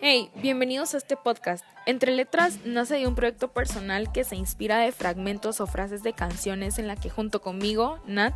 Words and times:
Hey, 0.00 0.30
bienvenidos 0.42 0.94
a 0.94 0.98
este 0.98 1.16
podcast. 1.16 1.64
Entre 1.86 2.12
Letras 2.12 2.58
nace 2.64 2.96
de 2.96 3.06
un 3.06 3.14
proyecto 3.14 3.52
personal 3.52 4.12
que 4.12 4.24
se 4.24 4.36
inspira 4.36 4.78
de 4.78 4.92
fragmentos 4.92 5.60
o 5.60 5.66
frases 5.66 6.02
de 6.02 6.12
canciones 6.12 6.78
en 6.78 6.86
la 6.86 6.96
que 6.96 7.10
junto 7.10 7.40
conmigo, 7.40 8.00
Nat, 8.06 8.34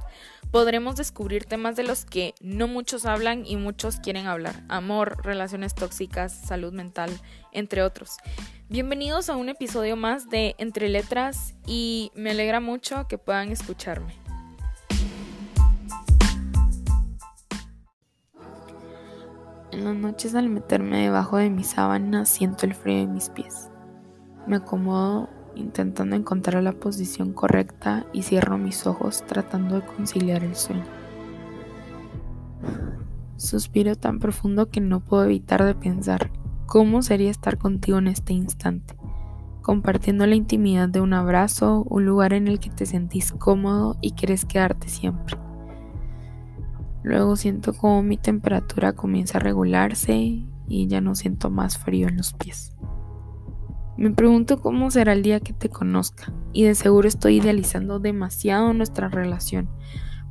podremos 0.51 0.97
descubrir 0.97 1.45
temas 1.45 1.77
de 1.77 1.83
los 1.83 2.05
que 2.05 2.35
no 2.41 2.69
muchos 2.69 3.07
hablan 3.07 3.45
y 3.47 3.57
muchos 3.57 3.97
quieren 3.97 4.27
hablar. 4.27 4.63
Amor, 4.69 5.25
relaciones 5.25 5.75
tóxicas, 5.75 6.33
salud 6.33 6.73
mental, 6.73 7.11
entre 7.53 7.83
otros. 7.83 8.17
Bienvenidos 8.69 9.29
a 9.29 9.37
un 9.37 9.49
episodio 9.49 9.97
más 9.97 10.31
de 10.31 10.55
Entre 10.59 10.89
Letras 10.89 11.55
y 11.67 12.11
me 12.15 12.31
alegra 12.31 12.61
mucho 12.61 13.07
que 13.09 13.19
puedan 13.19 13.51
escucharme. 13.51 14.22
En 19.73 19.85
las 19.85 19.97
noches 19.97 20.35
al 20.35 20.51
meterme 20.51 21.01
debajo 21.03 21.39
de 21.39 21.49
mi 21.49 21.65
sábana 21.65 22.27
siento 22.27 22.67
el 22.67 22.75
frío 22.75 22.99
en 22.99 23.15
mis 23.15 23.31
pies. 23.31 23.71
Me 24.47 24.57
acomodo 24.57 25.31
intentando 25.55 26.15
encontrar 26.15 26.63
la 26.63 26.73
posición 26.73 27.33
correcta 27.33 28.05
y 28.13 28.23
cierro 28.23 28.59
mis 28.59 28.87
ojos 28.87 29.25
tratando 29.27 29.77
de 29.77 29.87
conciliar 29.87 30.45
el 30.45 30.57
sueño. 30.57 30.85
Suspiro 33.39 33.97
tan 33.97 34.19
profundo 34.19 34.69
que 34.69 34.83
no 34.83 35.01
puedo 35.01 35.25
evitar 35.25 35.65
de 35.65 35.75
pensar 35.75 36.31
cómo 36.67 37.01
sería 37.01 37.31
estar 37.31 37.57
contigo 37.57 37.97
en 37.97 38.09
este 38.09 38.35
instante, 38.35 38.95
compartiendo 39.63 40.27
la 40.27 40.35
intimidad 40.35 40.91
de 40.91 41.01
un 41.01 41.15
abrazo, 41.15 41.87
un 41.89 42.05
lugar 42.05 42.35
en 42.35 42.47
el 42.47 42.61
que 42.61 42.69
te 42.69 42.85
sentís 42.85 43.33
cómodo 43.33 43.97
y 44.03 44.13
quieres 44.13 44.45
quedarte 44.45 44.91
siempre. 44.91 45.39
Luego 47.03 47.37
siento 47.37 47.73
como 47.73 48.03
mi 48.03 48.17
temperatura 48.17 48.93
comienza 48.93 49.39
a 49.39 49.41
regularse 49.41 50.45
y 50.69 50.87
ya 50.87 51.01
no 51.01 51.15
siento 51.15 51.51
más 51.51 51.79
frío 51.79 52.09
en 52.09 52.17
los 52.17 52.33
pies. 52.33 52.75
Me 53.97 54.11
pregunto 54.11 54.61
cómo 54.61 54.91
será 54.91 55.13
el 55.13 55.23
día 55.23 55.41
que 55.41 55.53
te 55.53 55.69
conozca 55.69 56.33
y 56.53 56.65
de 56.65 56.75
seguro 56.75 57.09
estoy 57.09 57.37
idealizando 57.37 57.99
demasiado 57.99 58.73
nuestra 58.73 59.09
relación, 59.09 59.69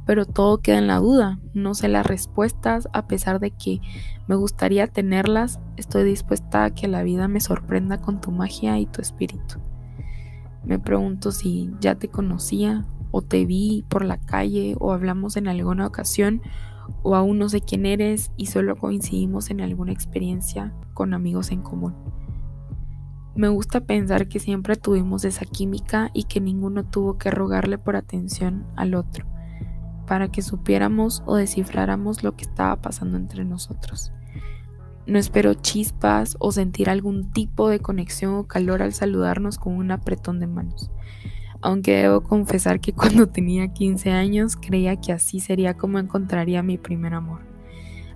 pero 0.05 0.25
todo 0.25 0.61
queda 0.61 0.79
en 0.79 0.87
la 0.87 0.97
duda, 0.97 1.39
no 1.53 1.75
sé 1.75 1.87
las 1.87 2.05
respuestas, 2.05 2.89
a 2.91 3.05
pesar 3.05 3.39
de 3.39 3.51
que 3.51 3.79
me 4.27 4.35
gustaría 4.35 4.87
tenerlas, 4.87 5.59
estoy 5.77 6.03
dispuesta 6.03 6.63
a 6.63 6.73
que 6.73 6.87
la 6.87 7.03
vida 7.03 7.27
me 7.27 7.39
sorprenda 7.39 7.99
con 7.99 8.19
tu 8.19 8.31
magia 8.31 8.79
y 8.79 8.87
tu 8.87 8.99
espíritu. 8.99 9.59
Me 10.63 10.79
pregunto 10.79 11.31
si 11.31 11.71
ya 11.79 11.95
te 11.95 12.07
conocía 12.07 12.85
o 13.11 13.21
te 13.21 13.45
vi 13.45 13.85
por 13.89 14.05
la 14.05 14.17
calle 14.17 14.75
o 14.79 14.91
hablamos 14.91 15.37
en 15.37 15.47
alguna 15.47 15.85
ocasión 15.85 16.41
o 17.03 17.15
aún 17.15 17.39
no 17.39 17.49
sé 17.49 17.61
quién 17.61 17.85
eres 17.85 18.31
y 18.37 18.47
solo 18.47 18.75
coincidimos 18.75 19.49
en 19.49 19.61
alguna 19.61 19.91
experiencia 19.91 20.73
con 20.93 21.13
amigos 21.13 21.51
en 21.51 21.61
común. 21.61 21.95
Me 23.35 23.47
gusta 23.47 23.81
pensar 23.81 24.27
que 24.27 24.39
siempre 24.39 24.75
tuvimos 24.75 25.23
esa 25.23 25.45
química 25.45 26.11
y 26.13 26.25
que 26.25 26.41
ninguno 26.41 26.83
tuvo 26.83 27.17
que 27.17 27.31
rogarle 27.31 27.77
por 27.77 27.95
atención 27.95 28.65
al 28.75 28.93
otro, 28.93 29.25
para 30.05 30.29
que 30.29 30.41
supiéramos 30.41 31.23
o 31.25 31.35
descifráramos 31.35 32.23
lo 32.23 32.35
que 32.35 32.43
estaba 32.43 32.81
pasando 32.81 33.17
entre 33.17 33.45
nosotros. 33.45 34.11
No 35.07 35.17
espero 35.17 35.53
chispas 35.53 36.35
o 36.39 36.51
sentir 36.51 36.89
algún 36.89 37.31
tipo 37.31 37.69
de 37.69 37.79
conexión 37.79 38.35
o 38.35 38.47
calor 38.47 38.81
al 38.81 38.93
saludarnos 38.93 39.57
con 39.57 39.73
un 39.73 39.91
apretón 39.91 40.39
de 40.39 40.47
manos 40.47 40.91
aunque 41.61 41.97
debo 41.97 42.21
confesar 42.21 42.79
que 42.79 42.93
cuando 42.93 43.27
tenía 43.27 43.67
15 43.73 44.11
años 44.11 44.55
creía 44.55 44.95
que 44.95 45.13
así 45.13 45.39
sería 45.39 45.75
como 45.75 45.99
encontraría 45.99 46.63
mi 46.63 46.77
primer 46.77 47.13
amor. 47.13 47.51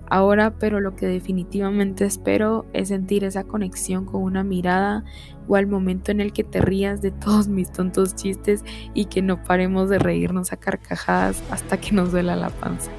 Ahora, 0.08 0.54
pero 0.58 0.80
lo 0.80 0.94
que 0.94 1.06
definitivamente 1.06 2.04
espero 2.04 2.64
es 2.72 2.88
sentir 2.88 3.24
esa 3.24 3.42
conexión 3.42 4.04
con 4.04 4.22
una 4.22 4.44
mirada 4.44 5.04
o 5.48 5.56
al 5.56 5.66
momento 5.66 6.12
en 6.12 6.20
el 6.20 6.32
que 6.32 6.44
te 6.44 6.60
rías 6.60 7.02
de 7.02 7.10
todos 7.10 7.48
mis 7.48 7.72
tontos 7.72 8.14
chistes 8.14 8.64
y 8.94 9.06
que 9.06 9.20
no 9.20 9.42
paremos 9.42 9.88
de 9.88 9.98
reírnos 9.98 10.52
a 10.52 10.58
carcajadas 10.58 11.42
hasta 11.50 11.78
que 11.78 11.90
nos 11.92 12.12
duela 12.12 12.36
la 12.36 12.50
panza. 12.50 12.92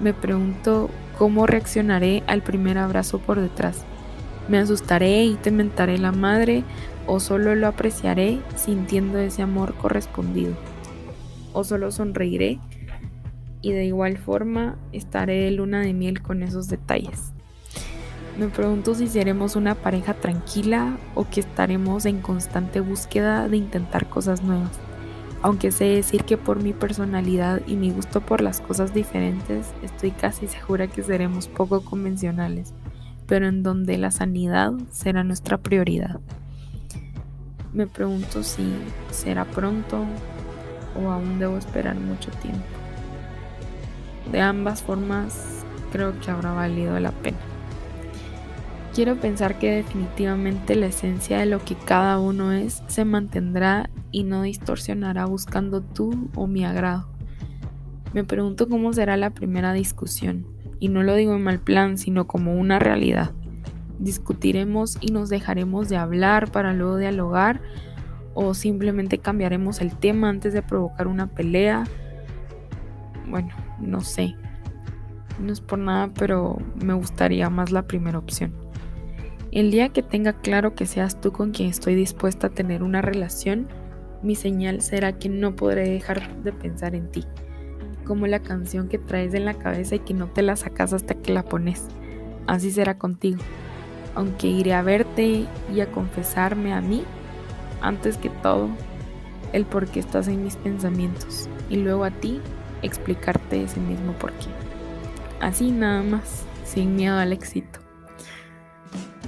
Me 0.00 0.14
pregunto 0.14 0.88
cómo 1.18 1.46
reaccionaré 1.46 2.22
al 2.26 2.42
primer 2.42 2.78
abrazo 2.78 3.18
por 3.18 3.38
detrás. 3.38 3.84
¿Me 4.48 4.58
asustaré 4.58 5.24
y 5.24 5.34
te 5.34 5.50
mentaré 5.50 5.98
la 5.98 6.12
madre 6.12 6.64
o 7.06 7.20
solo 7.20 7.54
lo 7.54 7.66
apreciaré 7.66 8.40
sintiendo 8.56 9.18
ese 9.18 9.42
amor 9.42 9.74
correspondido, 9.74 10.54
o 11.52 11.64
solo 11.64 11.90
sonreiré 11.90 12.58
y 13.62 13.72
de 13.72 13.84
igual 13.84 14.18
forma 14.18 14.76
estaré 14.92 15.40
de 15.40 15.50
luna 15.50 15.80
de 15.80 15.92
miel 15.92 16.22
con 16.22 16.42
esos 16.42 16.68
detalles. 16.68 17.32
Me 18.38 18.48
pregunto 18.48 18.94
si 18.94 19.08
seremos 19.08 19.56
una 19.56 19.74
pareja 19.74 20.12
tranquila 20.14 20.98
o 21.14 21.26
que 21.28 21.40
estaremos 21.40 22.04
en 22.04 22.20
constante 22.20 22.80
búsqueda 22.80 23.48
de 23.48 23.56
intentar 23.56 24.08
cosas 24.08 24.42
nuevas. 24.42 24.78
Aunque 25.40 25.70
sé 25.70 25.84
decir 25.84 26.24
que 26.24 26.36
por 26.36 26.62
mi 26.62 26.72
personalidad 26.72 27.62
y 27.66 27.76
mi 27.76 27.90
gusto 27.90 28.20
por 28.20 28.40
las 28.42 28.60
cosas 28.60 28.92
diferentes, 28.92 29.72
estoy 29.82 30.10
casi 30.10 30.48
segura 30.48 30.86
que 30.86 31.02
seremos 31.02 31.48
poco 31.48 31.82
convencionales, 31.82 32.74
pero 33.26 33.46
en 33.46 33.62
donde 33.62 33.96
la 33.96 34.10
sanidad 34.10 34.72
será 34.90 35.24
nuestra 35.24 35.56
prioridad. 35.58 36.20
Me 37.76 37.86
pregunto 37.86 38.42
si 38.42 38.72
será 39.10 39.44
pronto 39.44 40.06
o 40.98 41.10
aún 41.10 41.38
debo 41.38 41.58
esperar 41.58 41.94
mucho 41.94 42.30
tiempo. 42.30 42.64
De 44.32 44.40
ambas 44.40 44.82
formas, 44.82 45.62
creo 45.92 46.18
que 46.18 46.30
habrá 46.30 46.54
valido 46.54 46.98
la 46.98 47.10
pena. 47.10 47.36
Quiero 48.94 49.16
pensar 49.16 49.58
que 49.58 49.72
definitivamente 49.72 50.74
la 50.74 50.86
esencia 50.86 51.38
de 51.38 51.44
lo 51.44 51.62
que 51.62 51.74
cada 51.74 52.18
uno 52.18 52.50
es 52.50 52.82
se 52.86 53.04
mantendrá 53.04 53.90
y 54.10 54.24
no 54.24 54.40
distorsionará 54.40 55.26
buscando 55.26 55.82
tú 55.82 56.30
o 56.34 56.46
mi 56.46 56.64
agrado. 56.64 57.06
Me 58.14 58.24
pregunto 58.24 58.70
cómo 58.70 58.94
será 58.94 59.18
la 59.18 59.34
primera 59.34 59.74
discusión, 59.74 60.46
y 60.80 60.88
no 60.88 61.02
lo 61.02 61.14
digo 61.14 61.34
en 61.34 61.42
mal 61.42 61.58
plan, 61.58 61.98
sino 61.98 62.26
como 62.26 62.54
una 62.54 62.78
realidad 62.78 63.32
discutiremos 63.98 64.98
y 65.00 65.12
nos 65.12 65.28
dejaremos 65.28 65.88
de 65.88 65.96
hablar 65.96 66.50
para 66.50 66.72
luego 66.72 66.96
dialogar 66.96 67.60
o 68.34 68.52
simplemente 68.54 69.18
cambiaremos 69.18 69.80
el 69.80 69.96
tema 69.96 70.28
antes 70.28 70.52
de 70.52 70.62
provocar 70.62 71.08
una 71.08 71.28
pelea. 71.28 71.84
Bueno, 73.28 73.54
no 73.80 74.02
sé. 74.02 74.34
No 75.40 75.52
es 75.52 75.60
por 75.60 75.78
nada, 75.78 76.10
pero 76.14 76.58
me 76.82 76.94
gustaría 76.94 77.50
más 77.50 77.72
la 77.72 77.86
primera 77.86 78.18
opción. 78.18 78.52
El 79.52 79.70
día 79.70 79.88
que 79.88 80.02
tenga 80.02 80.34
claro 80.34 80.74
que 80.74 80.86
seas 80.86 81.20
tú 81.20 81.32
con 81.32 81.50
quien 81.50 81.70
estoy 81.70 81.94
dispuesta 81.94 82.48
a 82.48 82.50
tener 82.50 82.82
una 82.82 83.00
relación, 83.00 83.68
mi 84.22 84.34
señal 84.34 84.82
será 84.82 85.18
que 85.18 85.28
no 85.28 85.56
podré 85.56 85.88
dejar 85.88 86.42
de 86.42 86.52
pensar 86.52 86.94
en 86.94 87.10
ti, 87.10 87.24
como 88.04 88.26
la 88.26 88.40
canción 88.40 88.88
que 88.88 88.98
traes 88.98 89.32
en 89.32 89.46
la 89.46 89.54
cabeza 89.54 89.94
y 89.94 90.00
que 90.00 90.14
no 90.14 90.26
te 90.26 90.42
la 90.42 90.56
sacas 90.56 90.92
hasta 90.92 91.14
que 91.14 91.32
la 91.32 91.42
pones. 91.42 91.86
Así 92.46 92.70
será 92.70 92.98
contigo 92.98 93.40
aunque 94.16 94.48
iré 94.48 94.74
a 94.74 94.82
verte 94.82 95.46
y 95.72 95.80
a 95.80 95.86
confesarme 95.92 96.72
a 96.72 96.80
mí, 96.80 97.04
antes 97.80 98.16
que 98.16 98.30
todo, 98.30 98.70
el 99.52 99.64
por 99.64 99.86
qué 99.86 100.00
estás 100.00 100.26
en 100.26 100.42
mis 100.42 100.56
pensamientos 100.56 101.48
y 101.70 101.76
luego 101.76 102.04
a 102.04 102.10
ti 102.10 102.40
explicarte 102.82 103.62
ese 103.62 103.78
mismo 103.78 104.12
por 104.14 104.32
qué. 104.32 104.48
Así 105.40 105.70
nada 105.70 106.02
más, 106.02 106.44
sin 106.64 106.96
miedo 106.96 107.18
al 107.18 107.32
éxito. 107.32 107.78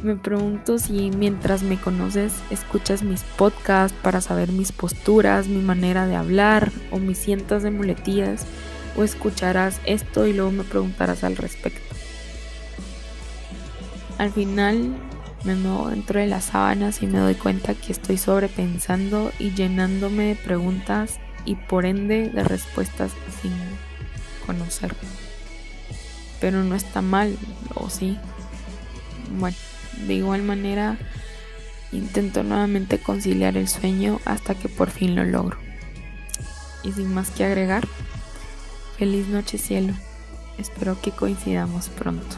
Me 0.03 0.17
pregunto 0.17 0.79
si 0.79 1.11
mientras 1.11 1.63
me 1.63 1.79
conoces 1.79 2.33
escuchas 2.51 3.03
mis 3.03 3.25
podcasts 3.25 3.97
para 4.03 4.21
saber 4.21 4.53
mis 4.53 4.73
posturas, 4.73 5.49
mi 5.49 5.61
manera 5.61 6.07
de 6.07 6.15
hablar 6.15 6.71
o 6.93 6.99
mis 6.99 7.19
cientos 7.19 7.63
de 7.63 7.73
muletillas 7.73 8.47
o 8.97 9.03
escucharás 9.03 9.81
esto 9.85 10.27
y 10.27 10.33
luego 10.33 10.53
me 10.53 10.65
preguntarás 10.65 11.25
al 11.25 11.37
respecto. 11.37 11.88
Al 14.19 14.33
final 14.33 14.97
me 15.45 15.55
muevo 15.55 15.91
dentro 15.91 16.19
de 16.19 16.27
las 16.27 16.47
sábanas 16.47 17.03
y 17.03 17.07
me 17.07 17.19
doy 17.19 17.37
cuenta 17.37 17.75
que 17.75 17.93
estoy 17.93 18.19
sobrepensando 18.19 19.33
y 19.39 19.53
llenándome 19.53 20.25
de 20.25 20.35
preguntas 20.35 21.21
y 21.45 21.55
por 21.55 21.87
ende 21.87 22.29
de 22.29 22.43
respuestas 22.43 23.13
sin 23.41 23.53
conocer. 24.45 24.95
Pero 26.41 26.65
no 26.65 26.75
está 26.75 27.01
mal, 27.01 27.39
¿o 27.75 27.89
sí? 27.89 28.19
Bueno, 29.39 29.57
de 30.07 30.15
igual 30.15 30.43
manera 30.43 30.99
intento 31.93 32.43
nuevamente 32.43 32.99
conciliar 32.99 33.57
el 33.57 33.69
sueño 33.69 34.21
hasta 34.25 34.57
que 34.57 34.69
por 34.69 34.91
fin 34.91 35.15
lo 35.15 35.25
logro. 35.25 35.59
Y 36.83 36.93
sin 36.93 37.15
más 37.15 37.31
que 37.31 37.45
agregar, 37.45 37.87
feliz 38.99 39.29
noche 39.29 39.59
cielo. 39.59 39.95
Espero 40.59 41.01
que 41.01 41.13
coincidamos 41.13 41.89
pronto. 41.89 42.37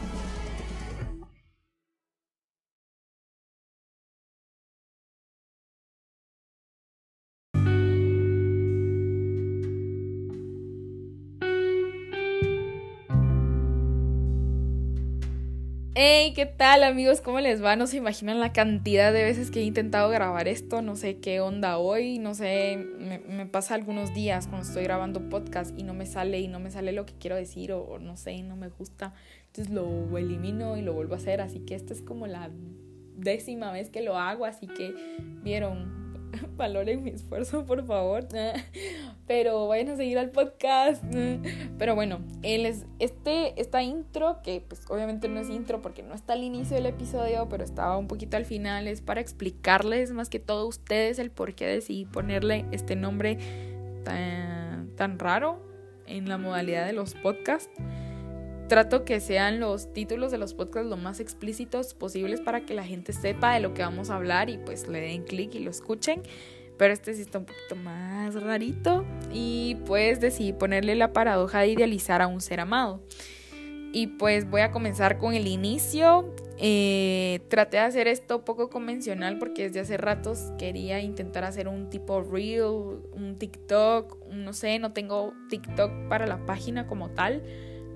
Hey, 16.02 16.32
¿qué 16.34 16.46
tal 16.46 16.82
amigos? 16.82 17.20
¿Cómo 17.20 17.40
les 17.40 17.62
va? 17.62 17.76
No 17.76 17.86
se 17.86 17.98
imaginan 17.98 18.40
la 18.40 18.54
cantidad 18.54 19.12
de 19.12 19.22
veces 19.22 19.50
que 19.50 19.60
he 19.60 19.64
intentado 19.64 20.08
grabar 20.08 20.48
esto, 20.48 20.80
no 20.80 20.96
sé 20.96 21.18
qué 21.18 21.40
onda 21.40 21.76
hoy, 21.76 22.18
no 22.18 22.32
sé, 22.32 22.78
me, 23.28 23.44
pasa 23.44 23.74
algunos 23.74 24.14
días 24.14 24.46
cuando 24.46 24.66
estoy 24.66 24.84
grabando 24.84 25.28
podcast 25.28 25.78
y 25.78 25.82
no 25.82 25.92
me 25.92 26.06
sale 26.06 26.40
y 26.40 26.48
no 26.48 26.58
me 26.58 26.70
sale 26.70 26.92
lo 26.92 27.04
que 27.04 27.12
quiero 27.18 27.36
decir 27.36 27.72
o, 27.72 27.82
o 27.82 27.98
no 27.98 28.16
sé, 28.16 28.42
no 28.42 28.56
me 28.56 28.70
gusta, 28.70 29.12
entonces 29.48 29.74
lo 29.74 30.16
elimino 30.16 30.78
y 30.78 30.80
lo 30.80 30.94
vuelvo 30.94 31.12
a 31.12 31.18
hacer, 31.18 31.42
así 31.42 31.60
que 31.66 31.74
esta 31.74 31.92
es 31.92 32.00
como 32.00 32.26
la 32.26 32.50
décima 33.18 33.70
vez 33.70 33.90
que 33.90 34.00
lo 34.00 34.16
hago, 34.16 34.46
así 34.46 34.68
que 34.68 34.94
vieron, 35.42 35.99
valoren 36.56 37.02
mi 37.02 37.10
esfuerzo, 37.10 37.64
por 37.64 37.84
favor. 37.84 38.26
Pero 39.26 39.68
vayan 39.68 39.90
a 39.90 39.96
seguir 39.96 40.18
al 40.18 40.30
podcast. 40.30 41.02
Pero 41.78 41.94
bueno, 41.94 42.20
es 42.42 42.84
este, 42.98 43.60
esta 43.60 43.82
intro, 43.82 44.40
que 44.42 44.62
pues 44.66 44.82
obviamente 44.88 45.28
no 45.28 45.40
es 45.40 45.48
intro 45.48 45.80
porque 45.82 46.02
no 46.02 46.14
está 46.14 46.34
al 46.34 46.42
inicio 46.42 46.76
del 46.76 46.86
episodio, 46.86 47.48
pero 47.48 47.64
estaba 47.64 47.96
un 47.96 48.06
poquito 48.06 48.36
al 48.36 48.44
final, 48.44 48.88
es 48.88 49.00
para 49.00 49.20
explicarles 49.20 50.12
más 50.12 50.28
que 50.28 50.38
todo 50.38 50.62
a 50.62 50.66
ustedes 50.66 51.18
el 51.18 51.30
por 51.30 51.54
qué 51.54 51.66
decidí 51.66 52.04
ponerle 52.04 52.66
este 52.70 52.96
nombre 52.96 53.38
tan 54.04 55.18
raro 55.18 55.62
en 56.06 56.28
la 56.28 56.38
modalidad 56.38 56.86
de 56.86 56.92
los 56.92 57.14
podcasts 57.14 57.70
trato 58.70 59.04
que 59.04 59.18
sean 59.18 59.58
los 59.58 59.92
títulos 59.92 60.30
de 60.30 60.38
los 60.38 60.54
podcasts 60.54 60.88
lo 60.88 60.96
más 60.96 61.18
explícitos 61.18 61.92
posibles 61.92 62.40
para 62.40 62.60
que 62.60 62.72
la 62.72 62.84
gente 62.84 63.12
sepa 63.12 63.52
de 63.54 63.58
lo 63.60 63.74
que 63.74 63.82
vamos 63.82 64.10
a 64.10 64.14
hablar 64.14 64.48
y 64.48 64.58
pues 64.58 64.86
le 64.86 65.00
den 65.00 65.24
clic 65.24 65.56
y 65.56 65.58
lo 65.58 65.72
escuchen. 65.72 66.22
Pero 66.78 66.94
este 66.94 67.12
sí 67.14 67.22
está 67.22 67.38
un 67.38 67.46
poquito 67.46 67.74
más 67.74 68.40
rarito 68.40 69.04
y 69.32 69.76
pues 69.86 70.20
decidí 70.20 70.52
ponerle 70.52 70.94
la 70.94 71.12
paradoja 71.12 71.62
de 71.62 71.68
idealizar 71.72 72.22
a 72.22 72.28
un 72.28 72.40
ser 72.40 72.60
amado. 72.60 73.02
Y 73.92 74.06
pues 74.06 74.48
voy 74.48 74.60
a 74.60 74.70
comenzar 74.70 75.18
con 75.18 75.34
el 75.34 75.48
inicio. 75.48 76.32
Eh, 76.56 77.40
traté 77.48 77.78
de 77.78 77.82
hacer 77.82 78.06
esto 78.06 78.44
poco 78.44 78.70
convencional 78.70 79.38
porque 79.38 79.64
desde 79.64 79.80
hace 79.80 79.96
ratos 79.96 80.52
quería 80.58 81.00
intentar 81.00 81.42
hacer 81.42 81.66
un 81.66 81.90
tipo 81.90 82.22
reel, 82.22 83.00
un 83.14 83.34
TikTok, 83.36 84.28
no 84.30 84.52
sé, 84.52 84.78
no 84.78 84.92
tengo 84.92 85.34
TikTok 85.48 85.90
para 86.08 86.28
la 86.28 86.46
página 86.46 86.86
como 86.86 87.10
tal 87.10 87.42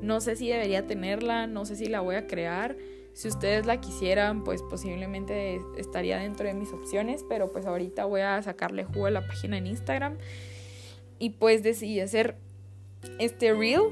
no 0.03 0.21
sé 0.21 0.37
si 0.37 0.49
debería 0.49 0.87
tenerla, 0.87 1.47
no 1.47 1.65
sé 1.65 1.77
si 1.77 1.87
la 1.87 2.01
voy 2.01 2.17
a 2.17 2.27
crear. 2.27 2.77
Si 3.13 3.29
ustedes 3.29 3.65
la 3.65 3.81
quisieran, 3.81 4.43
pues 4.43 4.63
posiblemente 4.63 5.61
estaría 5.79 6.19
dentro 6.19 6.47
de 6.47 6.55
mis 6.55 6.73
opciones, 6.73 7.25
pero 7.29 7.51
pues 7.53 7.65
ahorita 7.65 8.05
voy 8.07 8.23
a 8.23 8.43
sacarle 8.43 8.85
jugo 8.85 9.07
a 9.07 9.11
la 9.11 9.27
página 9.27 9.57
en 9.57 9.69
Instagram. 9.69 10.19
Y 11.19 11.31
pues 11.31 11.63
decidí 11.63 12.01
hacer 12.01 12.37
este 13.19 13.53
reel 13.53 13.83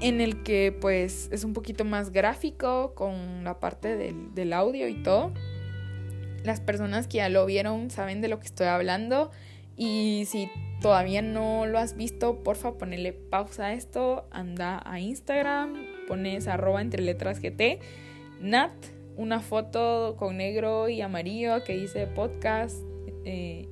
en 0.00 0.20
el 0.20 0.42
que 0.42 0.76
pues 0.78 1.28
es 1.30 1.44
un 1.44 1.52
poquito 1.52 1.84
más 1.84 2.10
gráfico 2.10 2.94
con 2.94 3.44
la 3.44 3.60
parte 3.60 3.96
del, 3.96 4.34
del 4.34 4.52
audio 4.52 4.88
y 4.88 5.02
todo. 5.02 5.32
Las 6.42 6.60
personas 6.60 7.06
que 7.06 7.18
ya 7.18 7.28
lo 7.28 7.46
vieron 7.46 7.90
saben 7.90 8.20
de 8.20 8.28
lo 8.28 8.40
que 8.40 8.46
estoy 8.46 8.66
hablando 8.66 9.30
y 9.76 10.24
si 10.26 10.50
todavía 10.82 11.22
no 11.22 11.64
lo 11.66 11.78
has 11.78 11.96
visto, 11.96 12.42
porfa, 12.42 12.76
ponele 12.76 13.12
pausa 13.12 13.66
a 13.66 13.72
esto, 13.72 14.26
anda 14.32 14.82
a 14.84 14.98
Instagram, 14.98 15.74
pones 16.08 16.48
arroba 16.48 16.82
entre 16.82 17.02
letras 17.02 17.40
GT, 17.40 17.78
Nat, 18.40 18.72
una 19.16 19.40
foto 19.40 20.16
con 20.18 20.36
negro 20.36 20.88
y 20.88 21.00
amarillo 21.00 21.62
que 21.62 21.74
dice 21.74 22.08
podcast, 22.08 22.76
eh, 23.24 23.68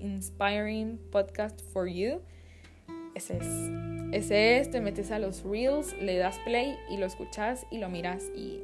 Inspiring 0.00 0.98
Podcast 1.10 1.60
for 1.72 1.88
You. 1.88 2.20
Ese 3.14 3.38
es. 3.38 3.46
Ese 4.12 4.58
es, 4.58 4.70
te 4.70 4.80
metes 4.80 5.10
a 5.12 5.18
los 5.18 5.44
reels, 5.44 5.96
le 6.00 6.18
das 6.18 6.38
play 6.40 6.76
y 6.90 6.98
lo 6.98 7.06
escuchas 7.06 7.66
y 7.70 7.78
lo 7.78 7.88
miras 7.88 8.24
y 8.36 8.60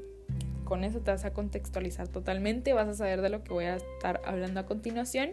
con 0.65 0.85
eso 0.85 1.01
te 1.01 1.13
vas 1.13 1.25
a 1.25 1.33
contextualizar 1.33 2.09
totalmente, 2.09 2.73
vas 2.73 2.89
a 2.89 2.95
saber 2.95 3.23
de 3.23 3.31
lo 3.31 3.43
que 3.43 3.53
voy 3.53 3.65
a 3.65 3.77
estar 3.77 4.21
hablando 4.27 4.61
a 4.61 4.67
continuación. 4.67 5.31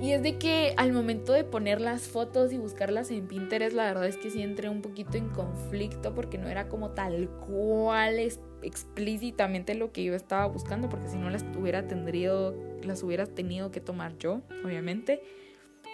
Y 0.00 0.12
es 0.12 0.22
de 0.22 0.38
que 0.38 0.72
al 0.78 0.92
momento 0.92 1.34
de 1.34 1.44
poner 1.44 1.78
las 1.78 2.08
fotos 2.08 2.54
y 2.54 2.56
buscarlas 2.56 3.10
en 3.10 3.26
Pinterest, 3.26 3.76
la 3.76 3.84
verdad 3.84 4.06
es 4.06 4.16
que 4.16 4.30
sí 4.30 4.40
entré 4.40 4.70
un 4.70 4.80
poquito 4.80 5.18
en 5.18 5.28
conflicto 5.28 6.14
porque 6.14 6.38
no 6.38 6.48
era 6.48 6.68
como 6.68 6.92
tal 6.92 7.28
cual 7.46 8.18
es 8.18 8.40
explícitamente 8.62 9.74
lo 9.74 9.92
que 9.92 10.02
yo 10.02 10.14
estaba 10.14 10.46
buscando, 10.46 10.88
porque 10.88 11.08
si 11.08 11.18
no 11.18 11.28
las 11.28 11.44
hubiera 11.54 11.86
tendrido, 11.86 12.56
las 12.82 13.02
hubiera 13.02 13.26
tenido 13.26 13.70
que 13.70 13.80
tomar 13.80 14.16
yo, 14.16 14.40
obviamente. 14.64 15.20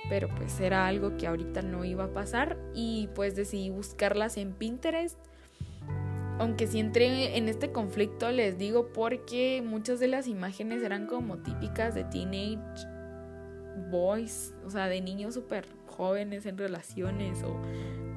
Pero 0.08 0.28
pues 0.36 0.60
era 0.60 0.86
algo 0.86 1.16
que 1.16 1.26
ahorita 1.26 1.62
no 1.62 1.84
iba 1.84 2.04
a 2.04 2.12
pasar 2.12 2.56
y 2.74 3.08
pues 3.16 3.34
decidí 3.34 3.70
buscarlas 3.70 4.36
en 4.36 4.52
Pinterest. 4.52 5.18
Aunque 6.38 6.68
sí 6.68 6.78
entré 6.78 7.36
en 7.36 7.48
este 7.48 7.72
conflicto, 7.72 8.30
les 8.30 8.56
digo, 8.56 8.92
porque 8.92 9.64
muchas 9.66 9.98
de 9.98 10.06
las 10.06 10.28
imágenes 10.28 10.84
eran 10.84 11.08
como 11.08 11.38
típicas 11.38 11.94
de 11.96 12.04
teenage 12.04 12.95
boys, 13.90 14.54
o 14.64 14.70
sea, 14.70 14.88
de 14.88 15.00
niños 15.00 15.34
súper 15.34 15.66
jóvenes 15.86 16.46
en 16.46 16.58
relaciones 16.58 17.42
o 17.42 17.60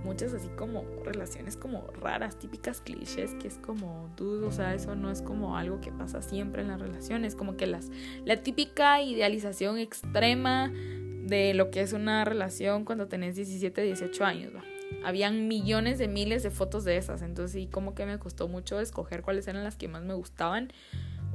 muchas 0.03 0.33
así 0.33 0.47
como 0.49 0.83
relaciones 1.03 1.55
como 1.55 1.87
raras, 1.87 2.37
típicas 2.39 2.81
clichés, 2.81 3.35
que 3.35 3.47
es 3.47 3.57
como, 3.57 4.09
tú, 4.15 4.45
o 4.45 4.51
sea, 4.51 4.73
eso 4.73 4.95
no 4.95 5.11
es 5.11 5.21
como 5.21 5.57
algo 5.57 5.81
que 5.81 5.91
pasa 5.91 6.21
siempre 6.21 6.61
en 6.61 6.69
las 6.69 6.79
relaciones, 6.79 7.35
como 7.35 7.57
que 7.57 7.67
las, 7.67 7.89
la 8.25 8.37
típica 8.37 9.01
idealización 9.01 9.77
extrema 9.77 10.71
de 10.71 11.53
lo 11.53 11.69
que 11.69 11.81
es 11.81 11.93
una 11.93 12.25
relación 12.25 12.85
cuando 12.85 13.07
tenés 13.07 13.35
17, 13.35 13.81
18 13.81 14.25
años, 14.25 14.55
¿va? 14.55 14.63
Habían 15.05 15.47
millones 15.47 15.99
de 15.99 16.07
miles 16.07 16.41
de 16.41 16.49
fotos 16.49 16.83
de 16.83 16.97
esas, 16.97 17.21
entonces 17.21 17.51
sí, 17.51 17.67
como 17.67 17.93
que 17.93 18.05
me 18.05 18.17
costó 18.17 18.47
mucho 18.47 18.79
escoger 18.79 19.21
cuáles 19.21 19.47
eran 19.47 19.63
las 19.63 19.75
que 19.75 19.87
más 19.87 20.03
me 20.03 20.15
gustaban 20.15 20.73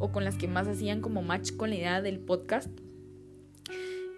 o 0.01 0.11
con 0.11 0.25
las 0.25 0.37
que 0.37 0.49
más 0.49 0.67
hacían 0.67 1.01
como 1.01 1.23
match 1.23 1.53
con 1.57 1.71
la 1.71 1.77
idea 1.77 2.03
del 2.03 2.19
podcast 2.19 2.69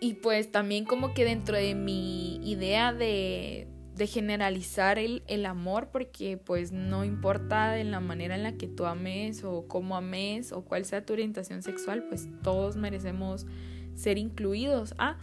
y 0.01 0.15
pues 0.15 0.51
también 0.51 0.85
como 0.85 1.15
que 1.15 1.25
dentro 1.25 1.57
de 1.57 1.75
mi 1.75 2.37
idea 2.49 2.93
de, 2.93 3.69
de 3.97 4.07
generalizar 4.07 4.99
el, 4.99 5.47
amor, 5.47 5.89
porque 5.91 6.37
pues 6.37 6.71
no 6.71 7.05
importa 7.05 7.79
en 7.79 7.91
la 7.91 8.01
manera 8.01 8.35
en 8.35 8.43
la 8.43 8.53
que 8.53 8.69
tú 8.69 8.85
ames 8.85 9.43
o 9.43 9.67
cómo 9.69 9.97
ames 9.97 10.53
o 10.53 10.65
cuál 10.65 10.85
sea 10.85 11.05
tu 11.05 11.15
orientación 11.15 11.63
sexual, 11.63 12.05
pues 12.05 12.29
todos 12.43 12.77
merecemos 12.77 13.47
ser 13.95 14.19
incluidos. 14.19 14.95
Ah, 14.99 15.17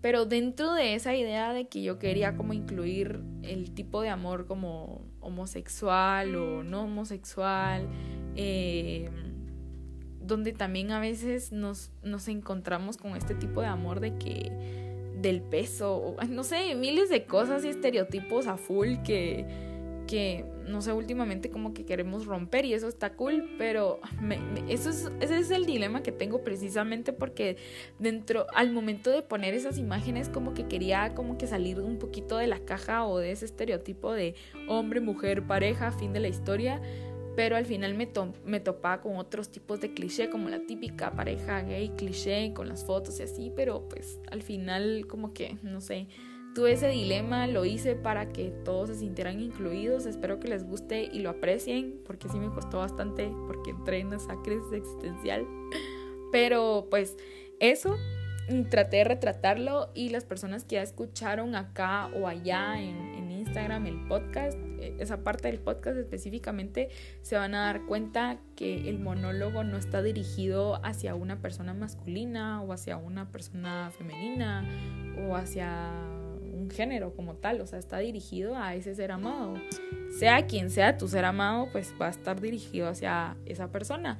pero 0.00 0.26
dentro 0.26 0.74
de 0.74 0.96
esa 0.96 1.14
idea 1.14 1.52
de 1.52 1.68
que 1.68 1.80
yo 1.80 2.00
quería 2.00 2.36
como 2.36 2.54
incluir 2.54 3.20
el 3.42 3.72
tipo 3.72 4.02
de 4.02 4.08
amor 4.08 4.46
como 4.46 5.02
homosexual 5.20 6.34
o 6.34 6.64
no 6.64 6.82
homosexual, 6.82 7.88
eh, 8.34 9.08
donde 10.32 10.52
también 10.52 10.90
a 10.90 10.98
veces 10.98 11.52
nos, 11.52 11.90
nos 12.02 12.26
encontramos 12.28 12.96
con 12.96 13.16
este 13.16 13.34
tipo 13.34 13.60
de 13.60 13.66
amor 13.66 14.00
de 14.00 14.16
que 14.16 14.50
del 15.20 15.42
peso, 15.42 16.16
no 16.28 16.42
sé, 16.42 16.74
miles 16.74 17.08
de 17.10 17.24
cosas 17.24 17.64
y 17.64 17.68
estereotipos 17.68 18.46
a 18.46 18.56
full 18.56 18.96
que, 19.04 19.46
que 20.08 20.44
no 20.66 20.80
sé, 20.80 20.92
últimamente 20.92 21.50
como 21.50 21.74
que 21.74 21.84
queremos 21.84 22.26
romper 22.26 22.64
y 22.64 22.72
eso 22.72 22.88
está 22.88 23.12
cool, 23.12 23.54
pero 23.58 24.00
eso 24.68 24.90
es, 24.90 25.12
ese 25.20 25.38
es 25.38 25.50
el 25.50 25.66
dilema 25.66 26.02
que 26.02 26.10
tengo 26.10 26.42
precisamente 26.42 27.12
porque 27.12 27.56
dentro, 27.98 28.46
al 28.54 28.72
momento 28.72 29.10
de 29.10 29.22
poner 29.22 29.54
esas 29.54 29.78
imágenes 29.78 30.28
como 30.28 30.54
que 30.54 30.66
quería 30.66 31.14
como 31.14 31.36
que 31.38 31.46
salir 31.46 31.78
un 31.78 31.98
poquito 31.98 32.38
de 32.38 32.46
la 32.46 32.60
caja 32.60 33.06
o 33.06 33.18
de 33.18 33.32
ese 33.32 33.44
estereotipo 33.44 34.12
de 34.12 34.34
hombre, 34.66 35.00
mujer, 35.00 35.46
pareja, 35.46 35.92
fin 35.92 36.12
de 36.12 36.20
la 36.20 36.28
historia 36.28 36.80
pero 37.36 37.56
al 37.56 37.66
final 37.66 37.94
me, 37.94 38.08
me 38.44 38.60
topaba 38.60 39.00
con 39.00 39.16
otros 39.16 39.50
tipos 39.50 39.80
de 39.80 39.94
cliché, 39.94 40.28
como 40.28 40.48
la 40.48 40.66
típica 40.66 41.12
pareja 41.12 41.62
gay 41.62 41.90
cliché 41.96 42.52
con 42.52 42.68
las 42.68 42.84
fotos 42.84 43.20
y 43.20 43.22
así, 43.22 43.52
pero 43.54 43.88
pues 43.88 44.18
al 44.30 44.42
final 44.42 45.06
como 45.08 45.32
que, 45.32 45.56
no 45.62 45.80
sé, 45.80 46.08
tuve 46.54 46.72
ese 46.72 46.88
dilema, 46.88 47.46
lo 47.46 47.64
hice 47.64 47.94
para 47.94 48.28
que 48.28 48.50
todos 48.64 48.90
se 48.90 48.96
sintieran 48.96 49.40
incluidos, 49.40 50.06
espero 50.06 50.38
que 50.38 50.48
les 50.48 50.64
guste 50.64 51.08
y 51.10 51.20
lo 51.20 51.30
aprecien, 51.30 52.00
porque 52.04 52.28
sí 52.28 52.38
me 52.38 52.50
costó 52.50 52.78
bastante, 52.78 53.32
porque 53.46 53.70
entré 53.70 54.00
en 54.00 54.12
esa 54.12 54.36
crisis 54.42 54.72
existencial, 54.72 55.46
pero 56.30 56.88
pues 56.90 57.16
eso, 57.60 57.96
traté 58.70 58.98
de 58.98 59.04
retratarlo 59.04 59.90
y 59.94 60.10
las 60.10 60.24
personas 60.24 60.64
que 60.64 60.74
ya 60.74 60.82
escucharon 60.82 61.54
acá 61.54 62.08
o 62.08 62.26
allá 62.26 62.80
en, 62.80 62.96
en 63.14 63.30
Instagram 63.30 63.86
el 63.86 64.06
podcast, 64.06 64.58
esa 64.98 65.22
parte 65.24 65.48
del 65.48 65.58
podcast 65.58 65.96
específicamente, 65.96 66.88
se 67.22 67.36
van 67.36 67.54
a 67.54 67.66
dar 67.66 67.86
cuenta 67.86 68.38
que 68.56 68.88
el 68.88 68.98
monólogo 68.98 69.64
no 69.64 69.76
está 69.76 70.02
dirigido 70.02 70.84
hacia 70.84 71.14
una 71.14 71.40
persona 71.40 71.74
masculina 71.74 72.62
o 72.62 72.72
hacia 72.72 72.96
una 72.96 73.30
persona 73.30 73.90
femenina 73.96 74.64
o 75.26 75.36
hacia 75.36 75.90
un 76.52 76.70
género 76.70 77.14
como 77.14 77.34
tal, 77.34 77.60
o 77.60 77.66
sea, 77.66 77.78
está 77.78 77.98
dirigido 77.98 78.56
a 78.56 78.74
ese 78.74 78.94
ser 78.94 79.12
amado. 79.12 79.54
Sea 80.18 80.46
quien 80.46 80.70
sea 80.70 80.98
tu 80.98 81.08
ser 81.08 81.24
amado, 81.24 81.68
pues 81.72 81.94
va 82.00 82.08
a 82.08 82.10
estar 82.10 82.40
dirigido 82.40 82.88
hacia 82.88 83.36
esa 83.46 83.70
persona. 83.70 84.18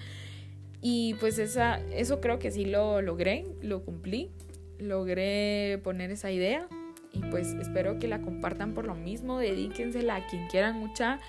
Y 0.81 1.15
pues 1.15 1.39
esa, 1.39 1.81
eso 1.93 2.21
creo 2.21 2.39
que 2.39 2.51
sí 2.51 2.65
lo 2.65 3.03
logré, 3.03 3.47
lo 3.61 3.85
cumplí, 3.85 4.33
logré 4.79 5.81
poner 5.85 6.11
esa 6.11 6.33
idea 6.33 6.69
y 7.13 7.21
pues 7.21 7.53
espero 7.55 7.99
que 7.99 8.09
la 8.09 8.23
compartan 8.23 8.75
por 8.75 8.87
lo 8.87 8.95
mismo, 8.95 9.39
dedíquensela 9.39 10.17
a 10.17 10.27
quien 10.27 10.49
quieran 10.49 10.79
mucha, 10.79 11.21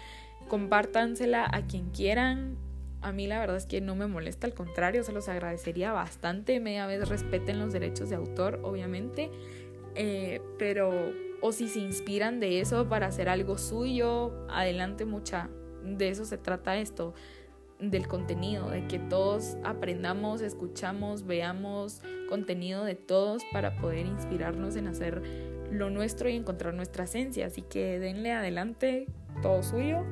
compártansela 0.47 1.47
a 1.51 1.61
quien 1.63 1.89
quieran, 1.89 2.57
a 3.03 3.11
mí 3.11 3.27
la 3.27 3.37
verdad 3.37 3.57
es 3.57 3.65
que 3.65 3.81
no 3.81 3.95
me 3.95 4.07
molesta, 4.07 4.47
al 4.47 4.53
contrario, 4.53 5.03
se 5.03 5.11
los 5.11 5.27
agradecería 5.27 5.91
bastante. 5.91 6.61
Media 6.61 6.87
vez 6.87 7.09
respeten 7.09 7.59
los 7.59 7.73
derechos 7.73 8.09
de 8.09 8.15
autor, 8.15 8.61
obviamente. 8.63 9.29
Eh, 9.95 10.41
pero, 10.57 11.11
o 11.41 11.51
si 11.51 11.67
se 11.67 11.79
inspiran 11.79 12.39
de 12.39 12.61
eso 12.61 12.87
para 12.87 13.07
hacer 13.07 13.27
algo 13.27 13.57
suyo, 13.57 14.47
adelante 14.49 15.03
mucha. 15.03 15.49
De 15.83 16.07
eso 16.07 16.23
se 16.23 16.37
trata 16.37 16.77
esto, 16.77 17.13
del 17.79 18.07
contenido, 18.07 18.69
de 18.69 18.87
que 18.87 18.99
todos 18.99 19.57
aprendamos, 19.65 20.39
escuchamos, 20.39 21.25
veamos 21.25 22.01
contenido 22.29 22.85
de 22.85 22.95
todos 22.95 23.43
para 23.51 23.75
poder 23.75 24.05
inspirarnos 24.05 24.77
en 24.77 24.87
hacer 24.87 25.21
lo 25.73 25.89
nuestro 25.89 26.29
y 26.29 26.35
encontrar 26.35 26.73
nuestra 26.73 27.03
esencia. 27.05 27.47
Así 27.47 27.61
que 27.61 27.99
denle 27.99 28.31
adelante, 28.31 29.07
todo 29.41 29.63
suyo 29.63 30.05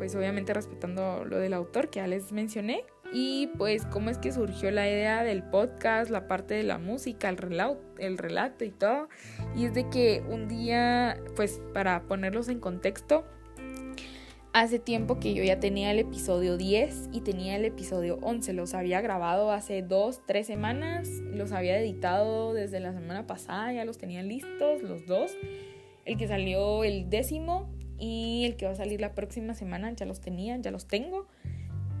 pues 0.00 0.16
obviamente 0.16 0.54
respetando 0.54 1.26
lo 1.26 1.36
del 1.36 1.52
autor 1.52 1.90
que 1.90 1.98
ya 1.98 2.06
les 2.06 2.32
mencioné. 2.32 2.86
Y 3.12 3.48
pues 3.58 3.84
cómo 3.84 4.08
es 4.08 4.16
que 4.16 4.32
surgió 4.32 4.70
la 4.70 4.88
idea 4.88 5.22
del 5.22 5.42
podcast, 5.42 6.10
la 6.10 6.26
parte 6.26 6.54
de 6.54 6.62
la 6.62 6.78
música, 6.78 7.28
el 7.28 7.36
relato, 7.36 7.82
el 7.98 8.16
relato 8.16 8.64
y 8.64 8.70
todo. 8.70 9.10
Y 9.54 9.66
es 9.66 9.74
de 9.74 9.90
que 9.90 10.24
un 10.26 10.48
día, 10.48 11.20
pues 11.36 11.60
para 11.74 12.04
ponerlos 12.04 12.48
en 12.48 12.60
contexto, 12.60 13.26
hace 14.52 14.78
tiempo 14.78 15.20
que 15.20 15.34
yo 15.34 15.44
ya 15.44 15.60
tenía 15.60 15.90
el 15.90 15.98
episodio 15.98 16.56
10 16.56 17.10
y 17.12 17.20
tenía 17.20 17.56
el 17.56 17.64
episodio 17.64 18.18
11. 18.22 18.52
Los 18.52 18.74
había 18.74 19.00
grabado 19.00 19.52
hace 19.52 19.82
dos, 19.82 20.20
tres 20.26 20.46
semanas. 20.46 21.08
Los 21.08 21.52
había 21.52 21.78
editado 21.78 22.52
desde 22.52 22.80
la 22.80 22.92
semana 22.92 23.26
pasada, 23.26 23.72
ya 23.72 23.84
los 23.84 23.98
tenía 23.98 24.22
listos 24.22 24.82
los 24.82 25.06
dos. 25.06 25.32
El 26.04 26.16
que 26.16 26.26
salió 26.26 26.84
el 26.84 27.10
décimo 27.10 27.70
y 27.98 28.44
el 28.46 28.56
que 28.56 28.66
va 28.66 28.72
a 28.72 28.76
salir 28.76 29.00
la 29.00 29.14
próxima 29.14 29.54
semana 29.54 29.92
ya 29.92 30.06
los 30.06 30.20
tenía, 30.20 30.56
ya 30.56 30.70
los 30.70 30.86
tengo. 30.86 31.26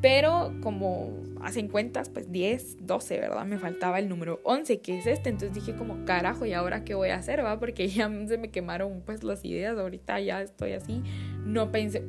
Pero 0.00 0.54
como 0.62 1.10
hacen 1.42 1.68
cuentas, 1.68 2.08
pues 2.08 2.32
10, 2.32 2.86
12, 2.86 3.20
¿verdad? 3.20 3.44
Me 3.44 3.58
faltaba 3.58 3.98
el 3.98 4.08
número 4.08 4.40
11, 4.44 4.80
que 4.80 4.98
es 4.98 5.06
este. 5.06 5.28
Entonces 5.28 5.54
dije 5.54 5.76
como, 5.76 6.06
carajo, 6.06 6.46
¿y 6.46 6.54
ahora 6.54 6.84
qué 6.84 6.94
voy 6.94 7.10
a 7.10 7.16
hacer, 7.16 7.44
va? 7.44 7.60
Porque 7.60 7.86
ya 7.88 8.10
se 8.26 8.38
me 8.38 8.50
quemaron 8.50 9.02
pues 9.04 9.22
las 9.22 9.44
ideas. 9.44 9.76
Ahorita 9.76 10.18
ya 10.20 10.40
estoy 10.40 10.72
así. 10.72 11.02
No 11.44 11.70
pensé, 11.70 12.02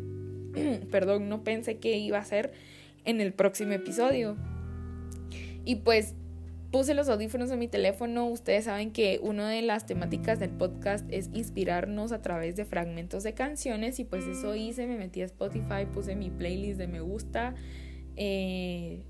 perdón, 0.92 1.30
no 1.30 1.44
pensé 1.44 1.78
qué 1.78 1.98
iba 1.98 2.18
a 2.18 2.22
hacer 2.22 2.52
en 3.06 3.22
el 3.22 3.34
próximo 3.34 3.74
episodio. 3.74 4.38
Y 5.66 5.78
pues 5.78 6.16
puse 6.72 6.94
los 6.94 7.10
audífonos 7.10 7.52
en 7.52 7.60
mi 7.60 7.68
teléfono. 7.68 8.28
Ustedes 8.28 8.66
saben 8.66 8.92
que 8.92 9.20
una 9.22 9.50
de 9.50 9.62
las 9.62 9.86
temáticas 9.86 10.40
del 10.40 10.52
podcast 10.52 11.06
es 11.12 11.30
inspirarnos 11.34 12.12
a 12.12 12.22
través 12.22 12.56
de 12.56 12.66
fragmentos 12.66 13.24
de 13.24 13.34
canciones 13.34 14.00
y 14.00 14.06
pues 14.06 14.26
eso 14.26 14.56
hice, 14.56 14.88
me 14.88 14.98
metí 14.98 15.22
a 15.22 15.26
Spotify, 15.26 15.86
puse 15.92 16.16
mi 16.16 16.30
playlist 16.30 16.80
de 16.80 16.88
me 16.88 17.02
gusta, 17.02 17.54
eh, 18.16 19.04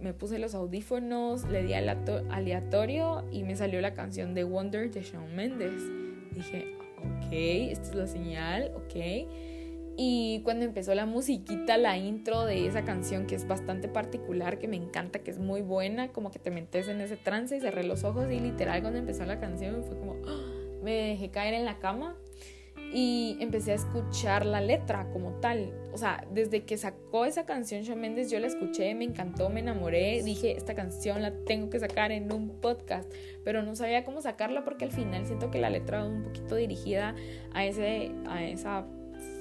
me 0.00 0.14
puse 0.14 0.38
los 0.38 0.54
audífonos, 0.54 1.44
le 1.48 1.62
di 1.62 1.74
aleatorio 1.74 3.24
y 3.30 3.44
me 3.44 3.54
salió 3.54 3.80
la 3.80 3.94
canción 3.94 4.34
de 4.34 4.44
Wonder 4.44 4.90
de 4.90 5.02
Shawn 5.02 5.36
Mendes. 5.36 5.82
Dije, 6.34 6.74
ok, 6.98 7.32
esta 7.32 7.90
es 7.90 7.94
la 7.94 8.06
señal, 8.06 8.72
ok. 8.74 9.53
Y 9.96 10.40
cuando 10.42 10.64
empezó 10.64 10.94
la 10.94 11.06
musiquita, 11.06 11.76
la 11.78 11.96
intro 11.96 12.44
de 12.44 12.66
esa 12.66 12.84
canción 12.84 13.26
que 13.26 13.36
es 13.36 13.46
bastante 13.46 13.86
particular, 13.86 14.58
que 14.58 14.66
me 14.66 14.76
encanta, 14.76 15.20
que 15.20 15.30
es 15.30 15.38
muy 15.38 15.62
buena, 15.62 16.08
como 16.08 16.30
que 16.30 16.40
te 16.40 16.50
metes 16.50 16.88
en 16.88 17.00
ese 17.00 17.16
trance 17.16 17.56
y 17.56 17.60
cerré 17.60 17.84
los 17.84 18.02
ojos 18.02 18.30
y 18.30 18.40
literal 18.40 18.80
cuando 18.80 18.98
empezó 18.98 19.24
la 19.24 19.38
canción 19.38 19.84
fue 19.84 19.96
como, 19.98 20.16
¡ah! 20.26 20.64
me 20.82 20.92
dejé 20.92 21.30
caer 21.30 21.54
en 21.54 21.64
la 21.64 21.78
cama 21.78 22.16
y 22.92 23.36
empecé 23.40 23.72
a 23.72 23.74
escuchar 23.74 24.46
la 24.46 24.60
letra 24.60 25.08
como 25.12 25.32
tal. 25.40 25.72
O 25.92 25.98
sea, 25.98 26.24
desde 26.32 26.64
que 26.64 26.76
sacó 26.76 27.24
esa 27.24 27.44
canción 27.44 27.82
Shawn 27.82 28.00
Mendes, 28.00 28.30
yo 28.30 28.38
la 28.38 28.46
escuché, 28.46 28.94
me 28.94 29.04
encantó, 29.04 29.48
me 29.48 29.60
enamoré, 29.60 30.22
dije, 30.22 30.56
esta 30.56 30.74
canción 30.74 31.22
la 31.22 31.32
tengo 31.44 31.70
que 31.70 31.80
sacar 31.80 32.12
en 32.12 32.32
un 32.32 32.60
podcast, 32.60 33.12
pero 33.44 33.62
no 33.62 33.74
sabía 33.74 34.04
cómo 34.04 34.20
sacarla 34.20 34.64
porque 34.64 34.84
al 34.84 34.92
final 34.92 35.26
siento 35.26 35.50
que 35.50 35.58
la 35.58 35.70
letra 35.70 36.02
va 36.02 36.08
un 36.08 36.22
poquito 36.22 36.54
dirigida 36.54 37.14
a, 37.52 37.64
ese, 37.64 38.12
a 38.26 38.44
esa 38.44 38.86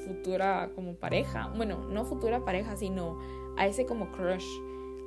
futura 0.05 0.69
como 0.75 0.95
pareja, 0.95 1.51
bueno, 1.55 1.87
no 1.89 2.05
futura 2.05 2.45
pareja, 2.45 2.75
sino 2.75 3.17
a 3.57 3.67
ese 3.67 3.85
como 3.85 4.11
crush, 4.11 4.45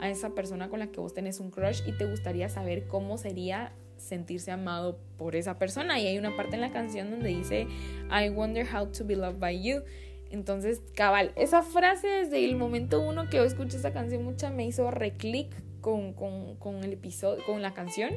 a 0.01 0.09
esa 0.11 0.31
persona 0.31 0.69
con 0.69 0.81
la 0.81 0.89
que 0.89 1.01
vos 1.01 1.15
tenés 1.15 1.41
un 1.41 1.51
crush 1.51 1.83
y 1.87 1.93
te 1.93 2.07
gustaría 2.07 2.49
saber 2.49 2.87
cómo 2.87 3.19
sería 3.19 3.73
sentirse 3.97 4.51
amado 4.51 4.99
por 5.17 5.37
esa 5.37 5.59
persona. 5.59 5.99
Y 5.99 6.07
hay 6.07 6.19
una 6.19 6.37
parte 6.37 6.57
en 6.57 6.61
la 6.61 6.71
canción 6.71 7.11
donde 7.11 7.31
dice, 7.31 7.67
I 8.11 8.29
wonder 8.31 8.67
how 8.67 8.87
to 8.87 9.05
be 9.05 9.17
loved 9.17 9.39
by 9.39 9.63
you. 9.63 9.83
Entonces, 10.31 10.83
cabal, 10.95 11.33
esa 11.37 11.63
frase 11.63 12.09
desde 12.09 12.45
el 12.45 12.57
momento 12.57 13.01
uno 13.01 13.29
que 13.31 13.37
yo 13.39 13.45
escuché 13.45 13.77
esa 13.77 13.93
canción 13.93 14.25
mucha 14.25 14.51
me 14.51 14.67
hizo 14.67 14.91
reclick 14.91 15.51
con, 15.87 16.15
con, 16.15 16.57
con, 16.57 16.83
el 16.83 16.95
episodio, 16.95 17.45
con 17.47 17.63
la 17.63 17.73
canción. 17.73 18.11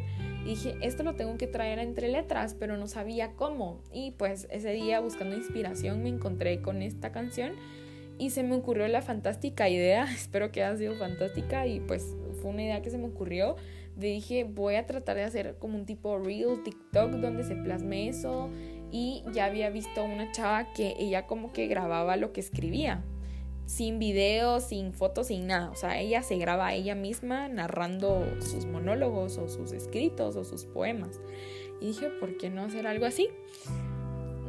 Dije, 0.43 0.75
esto 0.81 1.03
lo 1.03 1.13
tengo 1.13 1.37
que 1.37 1.45
traer 1.45 1.77
entre 1.77 2.07
letras, 2.07 2.55
pero 2.59 2.77
no 2.77 2.87
sabía 2.87 3.33
cómo. 3.33 3.83
Y 3.93 4.09
pues 4.17 4.47
ese 4.49 4.71
día 4.71 4.99
buscando 5.01 5.35
inspiración 5.35 6.01
me 6.01 6.09
encontré 6.09 6.63
con 6.63 6.81
esta 6.81 7.11
canción 7.11 7.53
y 8.17 8.31
se 8.31 8.41
me 8.41 8.55
ocurrió 8.55 8.87
la 8.87 9.03
fantástica 9.03 9.69
idea, 9.69 10.05
espero 10.11 10.51
que 10.51 10.63
haya 10.63 10.75
sido 10.77 10.95
fantástica 10.95 11.67
y 11.67 11.79
pues 11.79 12.17
fue 12.41 12.49
una 12.49 12.63
idea 12.63 12.81
que 12.81 12.89
se 12.89 12.97
me 12.97 13.05
ocurrió. 13.05 13.55
Dije, 13.95 14.45
voy 14.45 14.73
a 14.73 14.87
tratar 14.87 15.17
de 15.17 15.23
hacer 15.25 15.57
como 15.59 15.77
un 15.77 15.85
tipo 15.85 16.17
real 16.17 16.63
TikTok 16.63 17.11
donde 17.11 17.43
se 17.43 17.55
plasme 17.55 18.09
eso 18.09 18.49
y 18.91 19.23
ya 19.31 19.45
había 19.45 19.69
visto 19.69 20.03
una 20.03 20.31
chava 20.31 20.73
que 20.73 20.95
ella 20.97 21.27
como 21.27 21.53
que 21.53 21.67
grababa 21.67 22.17
lo 22.17 22.33
que 22.33 22.39
escribía 22.39 23.03
sin 23.69 23.99
videos, 23.99 24.63
sin 24.63 24.93
fotos, 24.93 25.27
sin 25.27 25.45
nada. 25.45 25.69
O 25.69 25.75
sea, 25.75 25.99
ella 25.99 26.23
se 26.23 26.37
graba 26.37 26.67
a 26.67 26.73
ella 26.73 26.95
misma 26.95 27.47
narrando 27.49 28.25
sus 28.41 28.65
monólogos 28.65 29.37
o 29.37 29.47
sus 29.47 29.73
escritos 29.73 30.35
o 30.35 30.43
sus 30.43 30.65
poemas. 30.65 31.21
Y 31.79 31.85
dije, 31.87 32.09
¿por 32.09 32.35
qué 32.37 32.49
no 32.49 32.63
hacer 32.63 32.87
algo 32.87 33.05
así? 33.05 33.29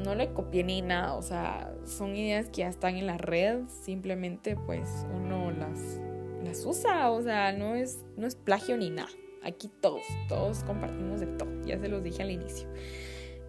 No 0.03 0.15
le 0.15 0.33
copié 0.33 0.65
ni 0.65 0.81
nada, 0.81 1.15
o 1.17 1.23
sea, 1.23 1.71
son 1.85 2.17
ideas 2.17 2.49
que 2.49 2.63
ya 2.63 2.69
están 2.69 2.97
en 2.97 3.07
la 3.07 3.19
red, 3.19 3.59
simplemente 3.69 4.57
pues 4.57 4.89
uno 5.15 5.51
las, 5.51 6.01
las 6.43 6.65
usa, 6.65 7.11
o 7.11 7.21
sea, 7.21 7.53
no 7.53 7.75
es, 7.75 8.03
no 8.17 8.27
es 8.27 8.37
plagio 8.37 8.79
ni 8.79 8.89
nada. 8.89 9.11
Aquí 9.43 9.71
todos, 9.83 10.03
todos 10.31 10.65
compartimos 10.65 11.21
de 11.21 11.27
todo, 11.27 11.51
ya 11.67 11.79
se 11.79 11.89
los 11.89 12.03
dije 12.03 12.23
al 12.23 12.31
inicio. 12.31 12.67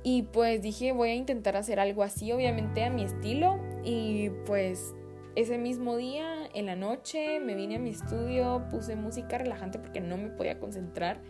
Y 0.03 0.23
pues 0.23 0.61
dije, 0.61 0.91
voy 0.91 1.11
a 1.11 1.15
intentar 1.15 1.55
hacer 1.55 1.79
algo 1.79 2.03
así, 2.03 2.33
obviamente 2.33 2.83
a 2.83 2.89
mi 2.89 3.03
estilo, 3.03 3.57
y 3.85 4.31
pues 4.45 4.93
ese 5.35 5.57
mismo 5.57 5.97
día, 5.97 6.49
en 6.53 6.65
la 6.65 6.75
noche, 6.75 7.39
me 7.39 7.55
vine 7.55 7.77
a 7.77 7.79
mi 7.79 7.91
estudio, 7.91 8.65
puse 8.69 8.95
música 8.95 9.37
relajante 9.37 9.79
porque 9.79 10.01
no 10.01 10.17
me 10.17 10.29
podía 10.29 10.59
concentrar 10.59 11.21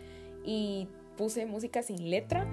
y 0.44 0.88
puse 1.16 1.46
música 1.46 1.82
sin 1.82 2.10
letra 2.10 2.48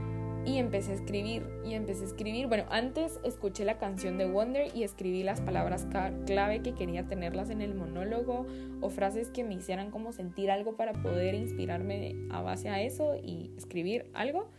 y 0.45 0.57
empecé 0.57 0.91
a 0.91 0.95
escribir 0.95 1.47
y 1.65 1.73
empecé 1.73 2.03
a 2.03 2.07
escribir. 2.07 2.47
Bueno, 2.47 2.65
antes 2.69 3.19
escuché 3.23 3.65
la 3.65 3.77
canción 3.77 4.17
de 4.17 4.29
Wonder 4.29 4.75
y 4.75 4.83
escribí 4.83 5.23
las 5.23 5.41
palabras 5.41 5.87
clave 6.25 6.61
que 6.61 6.73
quería 6.73 7.07
tenerlas 7.07 7.49
en 7.49 7.61
el 7.61 7.75
monólogo 7.75 8.45
o 8.81 8.89
frases 8.89 9.29
que 9.29 9.43
me 9.43 9.55
hicieran 9.55 9.91
como 9.91 10.11
sentir 10.11 10.51
algo 10.51 10.75
para 10.75 10.93
poder 10.93 11.35
inspirarme 11.35 12.15
a 12.29 12.41
base 12.41 12.69
a 12.69 12.81
eso 12.81 13.15
y 13.15 13.51
escribir 13.57 14.09
algo. 14.13 14.49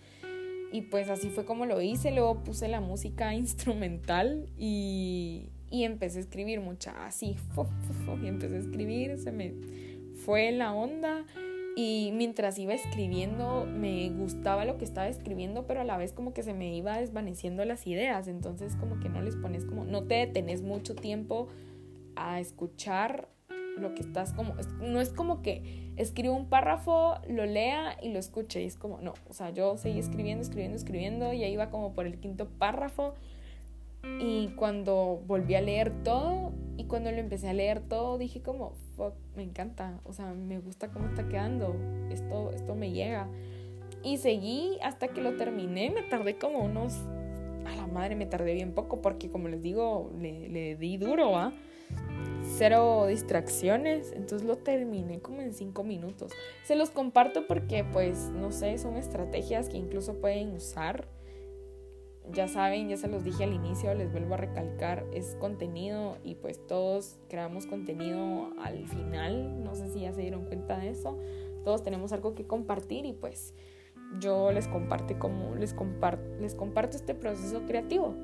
Y 0.72 0.82
pues 0.82 1.10
así 1.10 1.30
fue 1.30 1.44
como 1.44 1.66
lo 1.66 1.80
hice, 1.80 2.12
luego 2.12 2.44
puse 2.44 2.68
la 2.68 2.80
música 2.80 3.34
instrumental 3.34 4.48
y, 4.56 5.49
y 5.70 5.84
empecé 5.84 6.18
a 6.18 6.22
escribir 6.22 6.60
mucha, 6.60 7.06
así, 7.06 7.36
y 8.22 8.26
empecé 8.26 8.56
a 8.56 8.58
escribir, 8.58 9.18
se 9.18 9.32
me 9.32 9.54
fue 10.24 10.50
la 10.52 10.74
onda. 10.74 11.24
Y 11.76 12.10
mientras 12.14 12.58
iba 12.58 12.74
escribiendo 12.74 13.64
me 13.64 14.10
gustaba 14.10 14.64
lo 14.64 14.76
que 14.76 14.84
estaba 14.84 15.06
escribiendo, 15.06 15.68
pero 15.68 15.80
a 15.80 15.84
la 15.84 15.96
vez 15.96 16.12
como 16.12 16.34
que 16.34 16.42
se 16.42 16.52
me 16.52 16.74
iba 16.74 16.98
desvaneciendo 16.98 17.64
las 17.64 17.86
ideas, 17.86 18.26
entonces 18.26 18.74
como 18.74 18.98
que 18.98 19.08
no 19.08 19.22
les 19.22 19.36
pones 19.36 19.64
como, 19.64 19.84
no 19.84 20.02
te 20.02 20.16
detenés 20.16 20.62
mucho 20.62 20.96
tiempo 20.96 21.48
a 22.16 22.40
escuchar 22.40 23.28
lo 23.78 23.94
que 23.94 24.02
estás 24.02 24.32
como, 24.32 24.56
no 24.80 25.00
es 25.00 25.10
como 25.10 25.42
que 25.42 25.92
escribo 25.96 26.34
un 26.34 26.48
párrafo, 26.48 27.14
lo 27.28 27.46
lea 27.46 27.96
y 28.02 28.12
lo 28.12 28.18
escuche, 28.18 28.62
y 28.62 28.66
es 28.66 28.76
como, 28.76 29.00
no, 29.00 29.14
o 29.28 29.32
sea, 29.32 29.50
yo 29.50 29.76
seguí 29.76 30.00
escribiendo, 30.00 30.42
escribiendo, 30.42 30.76
escribiendo, 30.76 31.32
y 31.32 31.44
ahí 31.44 31.52
iba 31.52 31.70
como 31.70 31.94
por 31.94 32.04
el 32.04 32.18
quinto 32.18 32.48
párrafo 32.48 33.14
y 34.02 34.48
cuando 34.56 35.22
volví 35.26 35.54
a 35.54 35.60
leer 35.60 35.92
todo 36.02 36.52
y 36.76 36.84
cuando 36.84 37.10
lo 37.10 37.18
empecé 37.18 37.48
a 37.48 37.52
leer 37.52 37.80
todo 37.80 38.16
dije 38.16 38.40
como, 38.42 38.72
fuck, 38.96 39.14
me 39.36 39.42
encanta, 39.42 40.00
o 40.04 40.12
sea, 40.12 40.32
me 40.32 40.58
gusta 40.58 40.88
cómo 40.88 41.08
está 41.08 41.28
quedando, 41.28 41.76
esto, 42.10 42.50
esto 42.52 42.74
me 42.74 42.92
llega. 42.92 43.28
Y 44.02 44.16
seguí 44.16 44.78
hasta 44.82 45.08
que 45.08 45.20
lo 45.20 45.36
terminé, 45.36 45.90
me 45.90 46.02
tardé 46.02 46.38
como 46.38 46.60
unos, 46.60 46.94
a 47.66 47.76
la 47.76 47.86
madre 47.86 48.16
me 48.16 48.24
tardé 48.24 48.54
bien 48.54 48.72
poco 48.72 49.02
porque 49.02 49.30
como 49.30 49.48
les 49.48 49.62
digo, 49.62 50.10
le, 50.18 50.48
le 50.48 50.76
di 50.76 50.96
duro, 50.96 51.36
¿ah? 51.36 51.52
Cero 52.56 53.06
distracciones, 53.06 54.12
entonces 54.12 54.46
lo 54.48 54.56
terminé 54.56 55.20
como 55.20 55.42
en 55.42 55.52
cinco 55.52 55.84
minutos. 55.84 56.32
Se 56.64 56.74
los 56.74 56.90
comparto 56.90 57.46
porque 57.46 57.84
pues, 57.84 58.30
no 58.30 58.50
sé, 58.52 58.78
son 58.78 58.96
estrategias 58.96 59.68
que 59.68 59.76
incluso 59.76 60.14
pueden 60.20 60.54
usar 60.54 61.06
ya 62.32 62.48
saben, 62.48 62.88
ya 62.88 62.96
se 62.96 63.08
los 63.08 63.24
dije 63.24 63.44
al 63.44 63.52
inicio, 63.52 63.92
les 63.94 64.10
vuelvo 64.10 64.34
a 64.34 64.36
recalcar, 64.36 65.06
es 65.12 65.36
contenido 65.40 66.18
y 66.24 66.34
pues 66.36 66.66
todos 66.66 67.18
creamos 67.28 67.66
contenido 67.66 68.50
al 68.62 68.86
final, 68.88 69.62
no 69.62 69.74
sé 69.74 69.88
si 69.92 70.00
ya 70.00 70.12
se 70.12 70.22
dieron 70.22 70.44
cuenta 70.44 70.78
de 70.78 70.90
eso, 70.90 71.18
todos 71.64 71.82
tenemos 71.82 72.12
algo 72.12 72.34
que 72.34 72.46
compartir 72.46 73.06
y 73.06 73.12
pues 73.12 73.54
yo 74.18 74.50
les 74.52 74.66
comparto 74.66 75.18
como 75.18 75.54
les 75.54 75.74
comparto, 75.74 76.22
les 76.40 76.54
comparto 76.54 76.96
este 76.96 77.14
proceso 77.14 77.62
creativo. 77.66 78.14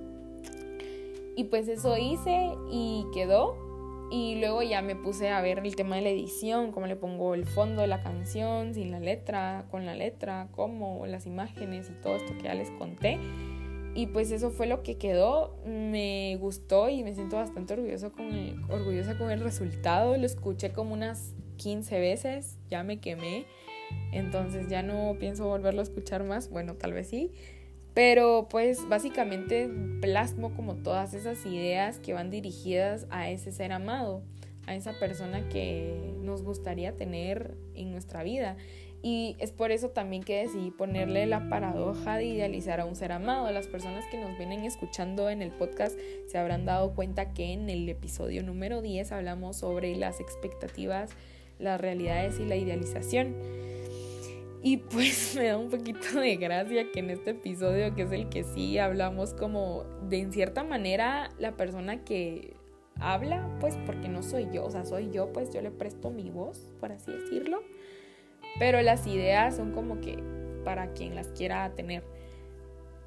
Y 1.36 1.44
pues 1.44 1.68
eso 1.68 1.96
hice 1.98 2.54
y 2.70 3.04
quedó 3.12 3.66
y 4.10 4.36
luego 4.36 4.62
ya 4.62 4.82
me 4.82 4.94
puse 4.94 5.30
a 5.30 5.40
ver 5.40 5.58
el 5.58 5.74
tema 5.74 5.96
de 5.96 6.02
la 6.02 6.08
edición, 6.10 6.70
cómo 6.70 6.86
le 6.86 6.96
pongo 6.96 7.34
el 7.34 7.44
fondo 7.44 7.82
de 7.82 7.88
la 7.88 8.02
canción, 8.02 8.72
sin 8.72 8.90
la 8.90 9.00
letra, 9.00 9.66
con 9.70 9.84
la 9.84 9.94
letra, 9.94 10.48
cómo, 10.52 11.06
las 11.06 11.26
imágenes 11.26 11.90
y 11.90 12.00
todo 12.00 12.16
esto 12.16 12.32
que 12.36 12.44
ya 12.44 12.54
les 12.54 12.70
conté. 12.72 13.18
Y 13.96 14.08
pues 14.08 14.30
eso 14.30 14.50
fue 14.50 14.66
lo 14.66 14.82
que 14.82 14.98
quedó. 14.98 15.56
Me 15.64 16.36
gustó 16.38 16.90
y 16.90 17.02
me 17.02 17.14
siento 17.14 17.36
bastante 17.36 17.72
orgulloso 17.72 18.12
con 18.12 18.70
orgullosa 18.70 19.16
con 19.16 19.30
el 19.30 19.40
resultado. 19.40 20.14
Lo 20.18 20.26
escuché 20.26 20.70
como 20.70 20.92
unas 20.92 21.34
15 21.56 21.98
veces, 21.98 22.58
ya 22.68 22.82
me 22.82 23.00
quemé. 23.00 23.46
Entonces 24.12 24.68
ya 24.68 24.82
no 24.82 25.16
pienso 25.18 25.46
volverlo 25.46 25.80
a 25.80 25.84
escuchar 25.84 26.24
más. 26.24 26.50
Bueno, 26.50 26.74
tal 26.74 26.92
vez 26.92 27.08
sí. 27.08 27.32
Pero 27.94 28.48
pues 28.50 28.86
básicamente 28.86 29.70
plasmo 30.02 30.52
como 30.54 30.74
todas 30.74 31.14
esas 31.14 31.46
ideas 31.46 31.98
que 31.98 32.12
van 32.12 32.30
dirigidas 32.30 33.06
a 33.08 33.30
ese 33.30 33.50
ser 33.50 33.72
amado, 33.72 34.22
a 34.66 34.74
esa 34.74 34.92
persona 34.98 35.48
que 35.48 36.12
nos 36.20 36.42
gustaría 36.42 36.94
tener 36.96 37.56
en 37.74 37.92
nuestra 37.92 38.22
vida. 38.22 38.58
Y 39.08 39.36
es 39.38 39.52
por 39.52 39.70
eso 39.70 39.90
también 39.90 40.24
que 40.24 40.38
decidí 40.38 40.72
ponerle 40.72 41.26
la 41.26 41.48
paradoja 41.48 42.16
de 42.16 42.24
idealizar 42.24 42.80
a 42.80 42.86
un 42.86 42.96
ser 42.96 43.12
amado. 43.12 43.48
Las 43.52 43.68
personas 43.68 44.04
que 44.10 44.18
nos 44.18 44.36
vienen 44.36 44.64
escuchando 44.64 45.30
en 45.30 45.42
el 45.42 45.52
podcast 45.52 45.96
se 46.26 46.38
habrán 46.38 46.64
dado 46.64 46.92
cuenta 46.92 47.32
que 47.32 47.52
en 47.52 47.70
el 47.70 47.88
episodio 47.88 48.42
número 48.42 48.82
10 48.82 49.12
hablamos 49.12 49.58
sobre 49.58 49.94
las 49.94 50.18
expectativas, 50.18 51.12
las 51.60 51.80
realidades 51.80 52.40
y 52.40 52.46
la 52.46 52.56
idealización. 52.56 53.36
Y 54.60 54.78
pues 54.78 55.34
me 55.38 55.44
da 55.44 55.56
un 55.56 55.70
poquito 55.70 56.18
de 56.18 56.34
gracia 56.34 56.90
que 56.90 56.98
en 56.98 57.10
este 57.10 57.30
episodio, 57.30 57.94
que 57.94 58.02
es 58.02 58.10
el 58.10 58.28
que 58.28 58.42
sí 58.42 58.76
hablamos 58.78 59.34
como 59.34 59.84
de 60.08 60.18
en 60.18 60.32
cierta 60.32 60.64
manera 60.64 61.30
la 61.38 61.56
persona 61.56 62.02
que 62.02 62.56
habla, 62.98 63.56
pues 63.60 63.78
porque 63.86 64.08
no 64.08 64.24
soy 64.24 64.48
yo, 64.52 64.64
o 64.64 64.70
sea, 64.72 64.84
soy 64.84 65.12
yo, 65.12 65.32
pues 65.32 65.54
yo 65.54 65.62
le 65.62 65.70
presto 65.70 66.10
mi 66.10 66.28
voz, 66.28 66.72
por 66.80 66.90
así 66.90 67.12
decirlo. 67.12 67.62
Pero 68.58 68.80
las 68.82 69.06
ideas 69.06 69.56
son 69.56 69.72
como 69.72 70.00
que 70.00 70.22
para 70.64 70.92
quien 70.92 71.14
las 71.14 71.28
quiera 71.28 71.74
tener 71.74 72.02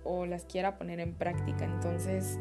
o 0.04 0.26
las 0.26 0.46
quiera 0.46 0.78
poner 0.78 1.00
en 1.00 1.14
práctica. 1.14 1.66
Entonces, 1.66 2.40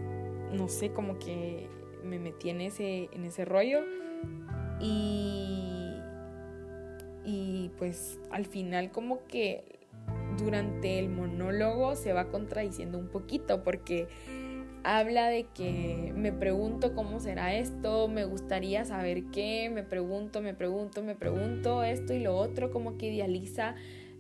no 0.53 0.69
sé, 0.69 0.93
como 0.93 1.19
que 1.19 1.69
me 2.05 2.19
metí 2.19 2.51
en 2.51 2.61
ese, 2.61 3.09
en 3.13 3.25
ese 3.25 3.45
rollo 3.45 3.81
y 4.81 5.69
y 7.29 7.71
pues 7.77 8.19
al 8.31 8.47
final 8.47 8.91
como 8.91 9.27
que 9.27 9.79
durante 10.39 10.99
el 10.99 11.11
monólogo 11.11 11.95
se 11.95 12.15
va 12.15 12.29
contradiciendo 12.29 12.97
un 12.97 13.09
poquito 13.09 13.63
porque 13.63 14.09
habla 14.85 15.29
de 15.29 15.45
que 15.55 16.13
me 16.17 16.33
pregunto 16.33 16.95
cómo 16.95 17.21
será 17.21 17.55
esto, 17.55 18.09
me 18.09 18.25
gustaría 18.25 18.85
saber 18.85 19.25
qué, 19.33 19.71
me 19.71 19.83
pregunto, 19.83 20.41
me 20.41 20.55
pregunto, 20.55 21.03
me 21.03 21.15
pregunto 21.15 21.83
esto 21.83 22.15
y 22.15 22.21
lo 22.21 22.37
otro, 22.37 22.71
como 22.71 22.97
que 22.99 23.13
idealiza 23.13 23.75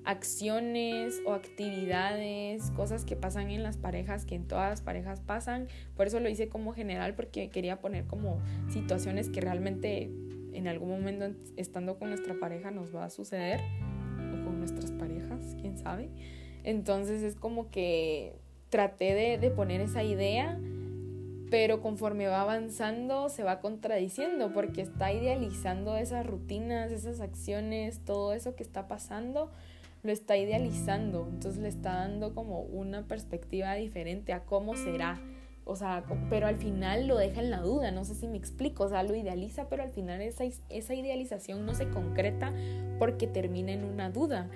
acciones 0.04 1.20
o 1.26 1.34
actividades, 1.34 2.70
cosas 2.70 3.04
que 3.04 3.14
pasan 3.14 3.50
en 3.50 3.62
las 3.62 3.76
parejas, 3.76 4.24
que 4.24 4.36
en 4.36 4.46
todas 4.46 4.70
las 4.70 4.80
parejas 4.80 5.20
pasan. 5.20 5.68
Por 5.96 6.06
eso 6.06 6.18
lo 6.20 6.28
hice 6.28 6.48
como 6.48 6.72
general 6.72 7.14
porque 7.14 7.50
quería 7.50 7.80
poner 7.80 8.06
como 8.06 8.40
situaciones 8.68 9.28
que 9.28 9.40
realmente 9.40 10.10
en 10.52 10.66
algún 10.66 10.90
momento 10.90 11.30
estando 11.56 11.98
con 11.98 12.08
nuestra 12.08 12.34
pareja 12.40 12.70
nos 12.70 12.94
va 12.94 13.04
a 13.04 13.10
suceder, 13.10 13.60
o 13.60 14.44
con 14.44 14.58
nuestras 14.58 14.92
parejas, 14.92 15.56
quién 15.60 15.76
sabe. 15.76 16.08
Entonces 16.64 17.22
es 17.22 17.36
como 17.36 17.70
que 17.70 18.34
traté 18.70 19.14
de, 19.14 19.38
de 19.38 19.50
poner 19.50 19.80
esa 19.80 20.02
idea, 20.02 20.58
pero 21.50 21.80
conforme 21.80 22.26
va 22.26 22.42
avanzando 22.42 23.28
se 23.28 23.42
va 23.42 23.60
contradiciendo 23.60 24.52
porque 24.52 24.82
está 24.82 25.12
idealizando 25.12 25.96
esas 25.96 26.26
rutinas, 26.26 26.92
esas 26.92 27.20
acciones, 27.20 28.00
todo 28.04 28.32
eso 28.32 28.54
que 28.54 28.62
está 28.62 28.86
pasando, 28.86 29.50
lo 30.02 30.12
está 30.12 30.36
idealizando, 30.36 31.26
entonces 31.30 31.60
le 31.60 31.68
está 31.68 31.94
dando 31.94 32.34
como 32.34 32.60
una 32.60 33.02
perspectiva 33.06 33.74
diferente 33.74 34.32
a 34.32 34.44
cómo 34.44 34.76
será. 34.76 35.20
O 35.64 35.76
sea, 35.76 36.02
pero 36.30 36.46
al 36.46 36.56
final 36.56 37.06
lo 37.06 37.18
deja 37.18 37.42
en 37.42 37.50
la 37.50 37.60
duda, 37.60 37.90
no 37.90 38.04
sé 38.04 38.14
si 38.14 38.26
me 38.26 38.38
explico, 38.38 38.84
o 38.84 38.88
sea, 38.88 39.02
lo 39.02 39.14
idealiza, 39.14 39.68
pero 39.68 39.82
al 39.82 39.90
final 39.90 40.22
esa, 40.22 40.44
esa 40.70 40.94
idealización 40.94 41.66
no 41.66 41.74
se 41.74 41.90
concreta 41.90 42.54
porque 42.98 43.26
termina 43.26 43.72
en 43.72 43.84
una 43.84 44.10
duda. 44.10 44.48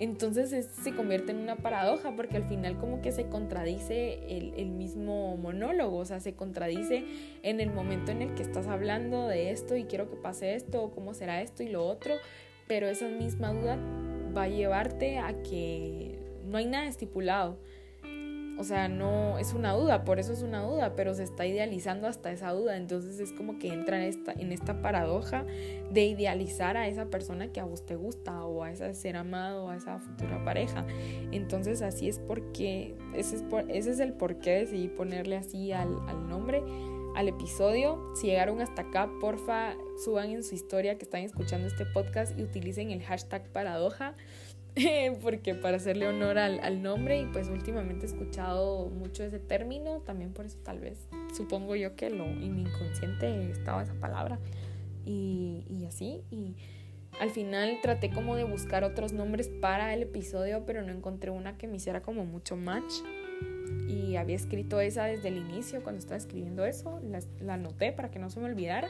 Entonces 0.00 0.66
se 0.66 0.94
convierte 0.94 1.32
en 1.32 1.40
una 1.40 1.56
paradoja 1.56 2.16
porque 2.16 2.38
al 2.38 2.48
final 2.48 2.78
como 2.78 3.02
que 3.02 3.12
se 3.12 3.26
contradice 3.26 4.14
el, 4.34 4.54
el, 4.56 4.70
mismo 4.70 5.36
monólogo, 5.36 5.98
o 5.98 6.04
sea, 6.06 6.20
se 6.20 6.32
contradice 6.32 7.04
en 7.42 7.60
el 7.60 7.70
momento 7.70 8.10
en 8.10 8.22
el 8.22 8.34
que 8.34 8.42
estás 8.42 8.66
hablando 8.66 9.28
de 9.28 9.50
esto 9.50 9.76
y 9.76 9.84
quiero 9.84 10.08
que 10.08 10.16
pase 10.16 10.54
esto 10.54 10.82
o 10.82 10.90
cómo 10.90 11.12
será 11.12 11.42
esto 11.42 11.62
y 11.62 11.68
lo 11.68 11.86
otro, 11.86 12.14
pero 12.66 12.88
esa 12.88 13.08
misma 13.08 13.52
duda 13.52 13.76
va 14.34 14.44
a 14.44 14.48
llevarte 14.48 15.18
a 15.18 15.42
que 15.42 16.18
no 16.46 16.56
hay 16.56 16.64
nada 16.64 16.86
estipulado. 16.86 17.58
O 18.60 18.64
sea, 18.64 18.88
no 18.88 19.38
es 19.38 19.54
una 19.54 19.72
duda, 19.72 20.04
por 20.04 20.18
eso 20.18 20.34
es 20.34 20.42
una 20.42 20.60
duda, 20.62 20.94
pero 20.94 21.14
se 21.14 21.22
está 21.22 21.46
idealizando 21.46 22.06
hasta 22.06 22.30
esa 22.30 22.52
duda. 22.52 22.76
Entonces 22.76 23.18
es 23.18 23.32
como 23.32 23.58
que 23.58 23.72
entra 23.72 23.96
en 23.96 24.02
esta, 24.02 24.32
en 24.32 24.52
esta 24.52 24.82
paradoja 24.82 25.46
de 25.90 26.04
idealizar 26.04 26.76
a 26.76 26.86
esa 26.86 27.06
persona 27.06 27.48
que 27.48 27.60
a 27.60 27.64
vos 27.64 27.86
te 27.86 27.96
gusta 27.96 28.44
o 28.44 28.62
a 28.62 28.70
ese 28.70 28.92
ser 28.92 29.16
amado 29.16 29.64
o 29.64 29.70
a 29.70 29.76
esa 29.76 29.98
futura 29.98 30.44
pareja. 30.44 30.86
Entonces 31.32 31.80
así 31.80 32.06
es 32.06 32.18
porque, 32.18 32.94
ese 33.14 33.36
es, 33.36 33.42
por, 33.44 33.70
ese 33.70 33.92
es 33.92 33.98
el 33.98 34.12
por 34.12 34.40
qué 34.40 34.50
decidí 34.50 34.88
ponerle 34.88 35.38
así 35.38 35.72
al, 35.72 35.98
al 36.06 36.28
nombre 36.28 36.62
al 37.14 37.28
episodio. 37.28 38.12
Si 38.14 38.26
llegaron 38.26 38.60
hasta 38.60 38.82
acá, 38.82 39.10
porfa, 39.20 39.74
suban 40.04 40.30
en 40.30 40.42
su 40.42 40.54
historia 40.54 40.98
que 40.98 41.04
están 41.04 41.22
escuchando 41.22 41.66
este 41.66 41.86
podcast 41.86 42.38
y 42.38 42.42
utilicen 42.42 42.90
el 42.90 43.02
hashtag 43.02 43.48
paradoja. 43.52 44.14
porque 45.22 45.54
para 45.54 45.76
hacerle 45.76 46.06
honor 46.06 46.38
al, 46.38 46.82
nombre 46.82 47.20
y 47.20 47.26
pues 47.26 47.48
últimamente 47.48 48.06
he 48.06 48.08
escuchado 48.08 48.88
mucho 48.88 49.24
ese 49.24 49.38
término, 49.38 50.00
también 50.00 50.32
por 50.32 50.46
eso 50.46 50.58
tal 50.62 50.78
vez 50.80 51.08
supongo 51.34 51.76
yo 51.76 51.96
que 51.96 52.10
lo, 52.10 52.24
en 52.24 52.54
mi 52.54 52.62
inconsciente 52.62 53.50
estaba 53.50 53.82
esa 53.82 53.94
palabra 53.94 54.38
y, 55.04 55.64
y 55.68 55.86
así 55.86 56.22
y 56.30 56.56
al 57.18 57.30
final 57.30 57.78
traté 57.82 58.10
como 58.10 58.36
de 58.36 58.44
buscar 58.44 58.84
otros 58.84 59.12
nombres 59.12 59.48
para 59.48 59.92
el 59.94 60.02
episodio 60.02 60.64
pero 60.66 60.82
no 60.82 60.92
encontré 60.92 61.30
una 61.30 61.58
que 61.58 61.66
me 61.66 61.76
hiciera 61.76 62.02
como 62.02 62.24
mucho 62.24 62.56
match 62.56 62.92
y 63.88 64.16
había 64.16 64.36
escrito 64.36 64.80
esa 64.80 65.04
desde 65.04 65.28
el 65.28 65.36
inicio 65.36 65.82
cuando 65.82 65.98
estaba 65.98 66.16
escribiendo 66.16 66.64
eso, 66.64 67.00
la, 67.02 67.20
la 67.40 67.54
anoté 67.54 67.92
para 67.92 68.10
que 68.10 68.18
no 68.18 68.30
se 68.30 68.40
me 68.40 68.46
olvidara 68.46 68.88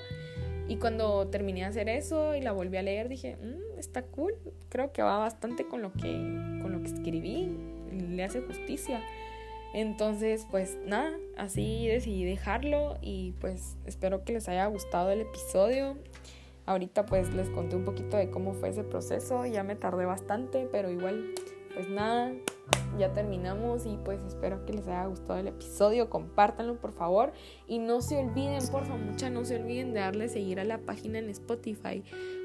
y 0.70 0.76
cuando 0.76 1.26
terminé 1.26 1.62
de 1.62 1.66
hacer 1.66 1.88
eso 1.88 2.36
y 2.36 2.40
la 2.40 2.52
volví 2.52 2.76
a 2.76 2.82
leer, 2.82 3.08
dije, 3.08 3.36
mm, 3.36 3.69
está 3.80 4.02
cool, 4.02 4.34
creo 4.68 4.92
que 4.92 5.02
va 5.02 5.18
bastante 5.18 5.66
con 5.66 5.82
lo 5.82 5.92
que, 5.92 6.12
con 6.62 6.72
lo 6.72 6.82
que 6.82 6.88
escribí, 6.88 7.50
le 7.90 8.22
hace 8.24 8.40
justicia. 8.42 9.02
Entonces, 9.72 10.46
pues 10.50 10.78
nada, 10.84 11.12
así 11.36 11.86
decidí 11.86 12.24
dejarlo 12.24 12.98
y 13.02 13.32
pues 13.40 13.76
espero 13.86 14.24
que 14.24 14.32
les 14.32 14.48
haya 14.48 14.66
gustado 14.66 15.10
el 15.10 15.20
episodio. 15.20 15.96
Ahorita 16.66 17.06
pues 17.06 17.32
les 17.34 17.48
conté 17.50 17.76
un 17.76 17.84
poquito 17.84 18.16
de 18.16 18.30
cómo 18.30 18.54
fue 18.54 18.68
ese 18.68 18.84
proceso, 18.84 19.46
ya 19.46 19.62
me 19.62 19.76
tardé 19.76 20.04
bastante, 20.06 20.68
pero 20.70 20.90
igual, 20.90 21.34
pues 21.74 21.88
nada, 21.88 22.32
ya 22.98 23.12
terminamos 23.12 23.86
y 23.86 23.98
pues 24.04 24.22
espero 24.22 24.64
que 24.66 24.72
les 24.72 24.86
haya 24.86 25.06
gustado 25.06 25.38
el 25.38 25.48
episodio, 25.48 26.10
compártanlo 26.10 26.80
por 26.80 26.92
favor. 26.92 27.32
Y 27.66 27.78
no 27.78 28.00
se 28.00 28.18
olviden, 28.18 28.66
por 28.70 28.84
favor, 28.84 29.00
mucha 29.00 29.30
no 29.30 29.44
se 29.44 29.56
olviden 29.56 29.92
de 29.92 30.00
darle 30.00 30.28
seguir 30.28 30.60
a 30.60 30.64
la 30.64 30.78
página 30.78 31.18
en 31.18 31.30
Spotify 31.30 32.02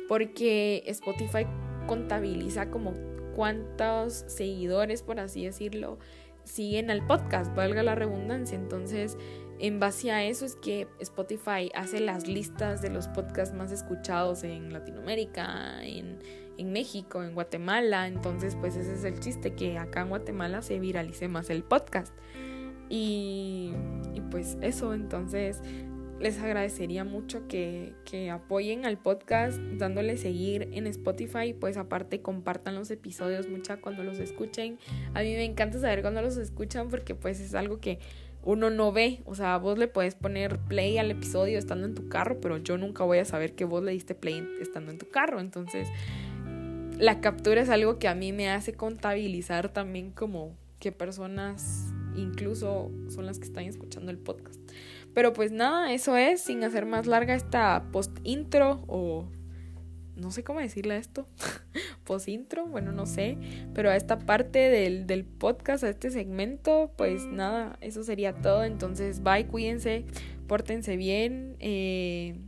porque 0.07 0.83
Spotify 0.87 1.45
contabiliza 1.87 2.69
como 2.69 2.93
cuántos 3.35 4.23
seguidores, 4.27 5.03
por 5.03 5.19
así 5.19 5.45
decirlo, 5.45 5.99
siguen 6.43 6.91
al 6.91 7.05
podcast, 7.05 7.53
valga 7.55 7.83
la 7.83 7.95
redundancia, 7.95 8.57
entonces 8.57 9.17
en 9.59 9.79
base 9.79 10.11
a 10.11 10.23
eso 10.25 10.45
es 10.45 10.55
que 10.55 10.87
Spotify 10.99 11.71
hace 11.73 11.99
las 11.99 12.27
listas 12.27 12.81
de 12.81 12.89
los 12.89 13.07
podcasts 13.07 13.55
más 13.55 13.71
escuchados 13.71 14.43
en 14.43 14.73
Latinoamérica, 14.73 15.83
en 15.83 16.19
en 16.57 16.71
México, 16.71 17.23
en 17.23 17.33
Guatemala. 17.33 18.07
Entonces, 18.07 18.55
pues 18.55 18.75
ese 18.75 18.93
es 18.93 19.03
el 19.03 19.19
chiste, 19.19 19.53
que 19.53 19.77
acá 19.77 20.01
en 20.01 20.09
Guatemala 20.09 20.61
se 20.61 20.79
viralice 20.79 21.27
más 21.27 21.49
el 21.49 21.63
podcast. 21.63 22.13
Y, 22.89 23.71
y 24.13 24.21
pues 24.21 24.57
eso, 24.61 24.93
entonces 24.93 25.61
les 26.19 26.39
agradecería 26.39 27.03
mucho 27.03 27.47
que, 27.47 27.93
que, 28.05 28.29
apoyen 28.29 28.85
al 28.85 28.97
podcast 28.97 29.59
dándole 29.59 30.15
seguir 30.17 30.69
en 30.71 30.87
Spotify, 30.87 31.53
pues 31.53 31.77
aparte 31.77 32.21
compartan 32.21 32.75
los 32.75 32.89
episodios 32.89 33.49
mucha 33.49 33.77
cuando 33.77 34.03
los 34.03 34.19
escuchen. 34.19 34.79
A 35.13 35.21
mí 35.21 35.33
me 35.33 35.43
encanta 35.43 35.79
saber 35.79 36.01
cuando 36.01 36.21
los 36.21 36.37
escuchan 36.37 36.87
porque 36.87 37.15
pues 37.15 37.39
es 37.41 37.53
algo 37.53 37.79
que 37.79 37.99
uno 38.45 38.69
no 38.69 38.91
ve, 38.91 39.21
o 39.25 39.33
sea, 39.33 39.57
vos 39.57 39.77
le 39.77 39.87
puedes 39.87 40.13
poner 40.13 40.59
play 40.59 40.99
al 40.99 41.09
episodio 41.09 41.57
estando 41.57 41.87
en 41.87 41.95
tu 41.95 42.07
carro, 42.07 42.39
pero 42.39 42.57
yo 42.57 42.77
nunca 42.77 43.03
voy 43.03 43.17
a 43.17 43.25
saber 43.25 43.55
que 43.55 43.65
vos 43.65 43.83
le 43.83 43.91
diste 43.91 44.13
play 44.13 44.47
estando 44.61 44.91
en 44.91 44.99
tu 44.99 45.09
carro, 45.09 45.39
entonces 45.39 45.87
la 46.97 47.21
captura 47.21 47.61
es 47.61 47.69
algo 47.69 47.99
que 47.99 48.07
a 48.07 48.15
mí 48.15 48.31
me 48.33 48.49
hace 48.49 48.73
contabilizar 48.73 49.69
también 49.69 50.11
como 50.11 50.55
qué 50.79 50.91
personas 50.91 51.93
incluso 52.15 52.91
son 53.09 53.25
las 53.25 53.39
que 53.39 53.45
están 53.45 53.65
escuchando 53.65 54.11
el 54.11 54.17
podcast. 54.17 54.59
Pero 55.13 55.33
pues 55.33 55.51
nada, 55.51 55.93
eso 55.93 56.17
es, 56.17 56.41
sin 56.41 56.63
hacer 56.63 56.85
más 56.85 57.07
larga 57.07 57.35
esta 57.35 57.85
post 57.91 58.17
intro 58.23 58.83
o 58.87 59.27
no 60.15 60.31
sé 60.31 60.43
cómo 60.43 60.61
decirle 60.61 60.97
esto, 60.97 61.27
post 62.05 62.29
intro, 62.29 62.65
bueno, 62.67 62.91
no 62.91 63.05
sé, 63.05 63.37
pero 63.73 63.89
a 63.89 63.95
esta 63.95 64.19
parte 64.19 64.59
del, 64.59 65.07
del, 65.07 65.25
podcast, 65.25 65.83
a 65.83 65.89
este 65.89 66.09
segmento, 66.09 66.91
pues 66.97 67.25
nada, 67.25 67.77
eso 67.81 68.03
sería 68.03 68.33
todo. 68.33 68.63
Entonces, 68.63 69.21
bye, 69.23 69.45
cuídense, 69.45 70.05
pórtense 70.47 70.95
bien. 70.95 71.57
Eh, 71.59 72.39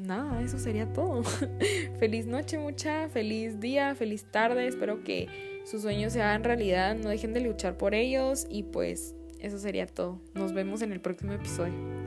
nada, 0.00 0.42
eso 0.42 0.58
sería 0.58 0.92
todo. 0.92 1.22
feliz 1.98 2.26
noche, 2.26 2.58
mucha, 2.58 3.08
feliz 3.08 3.60
día, 3.60 3.94
feliz 3.94 4.24
tarde. 4.24 4.66
Espero 4.66 5.04
que 5.04 5.28
sus 5.64 5.82
sueños 5.82 6.12
se 6.12 6.22
hagan 6.22 6.44
realidad, 6.44 6.96
no 6.96 7.10
dejen 7.10 7.32
de 7.32 7.40
luchar 7.40 7.76
por 7.76 7.94
ellos 7.94 8.46
y 8.50 8.64
pues 8.64 9.14
eso 9.38 9.58
sería 9.58 9.86
todo. 9.86 10.20
Nos 10.34 10.52
vemos 10.52 10.82
en 10.82 10.92
el 10.92 11.00
próximo 11.00 11.32
episodio. 11.32 11.99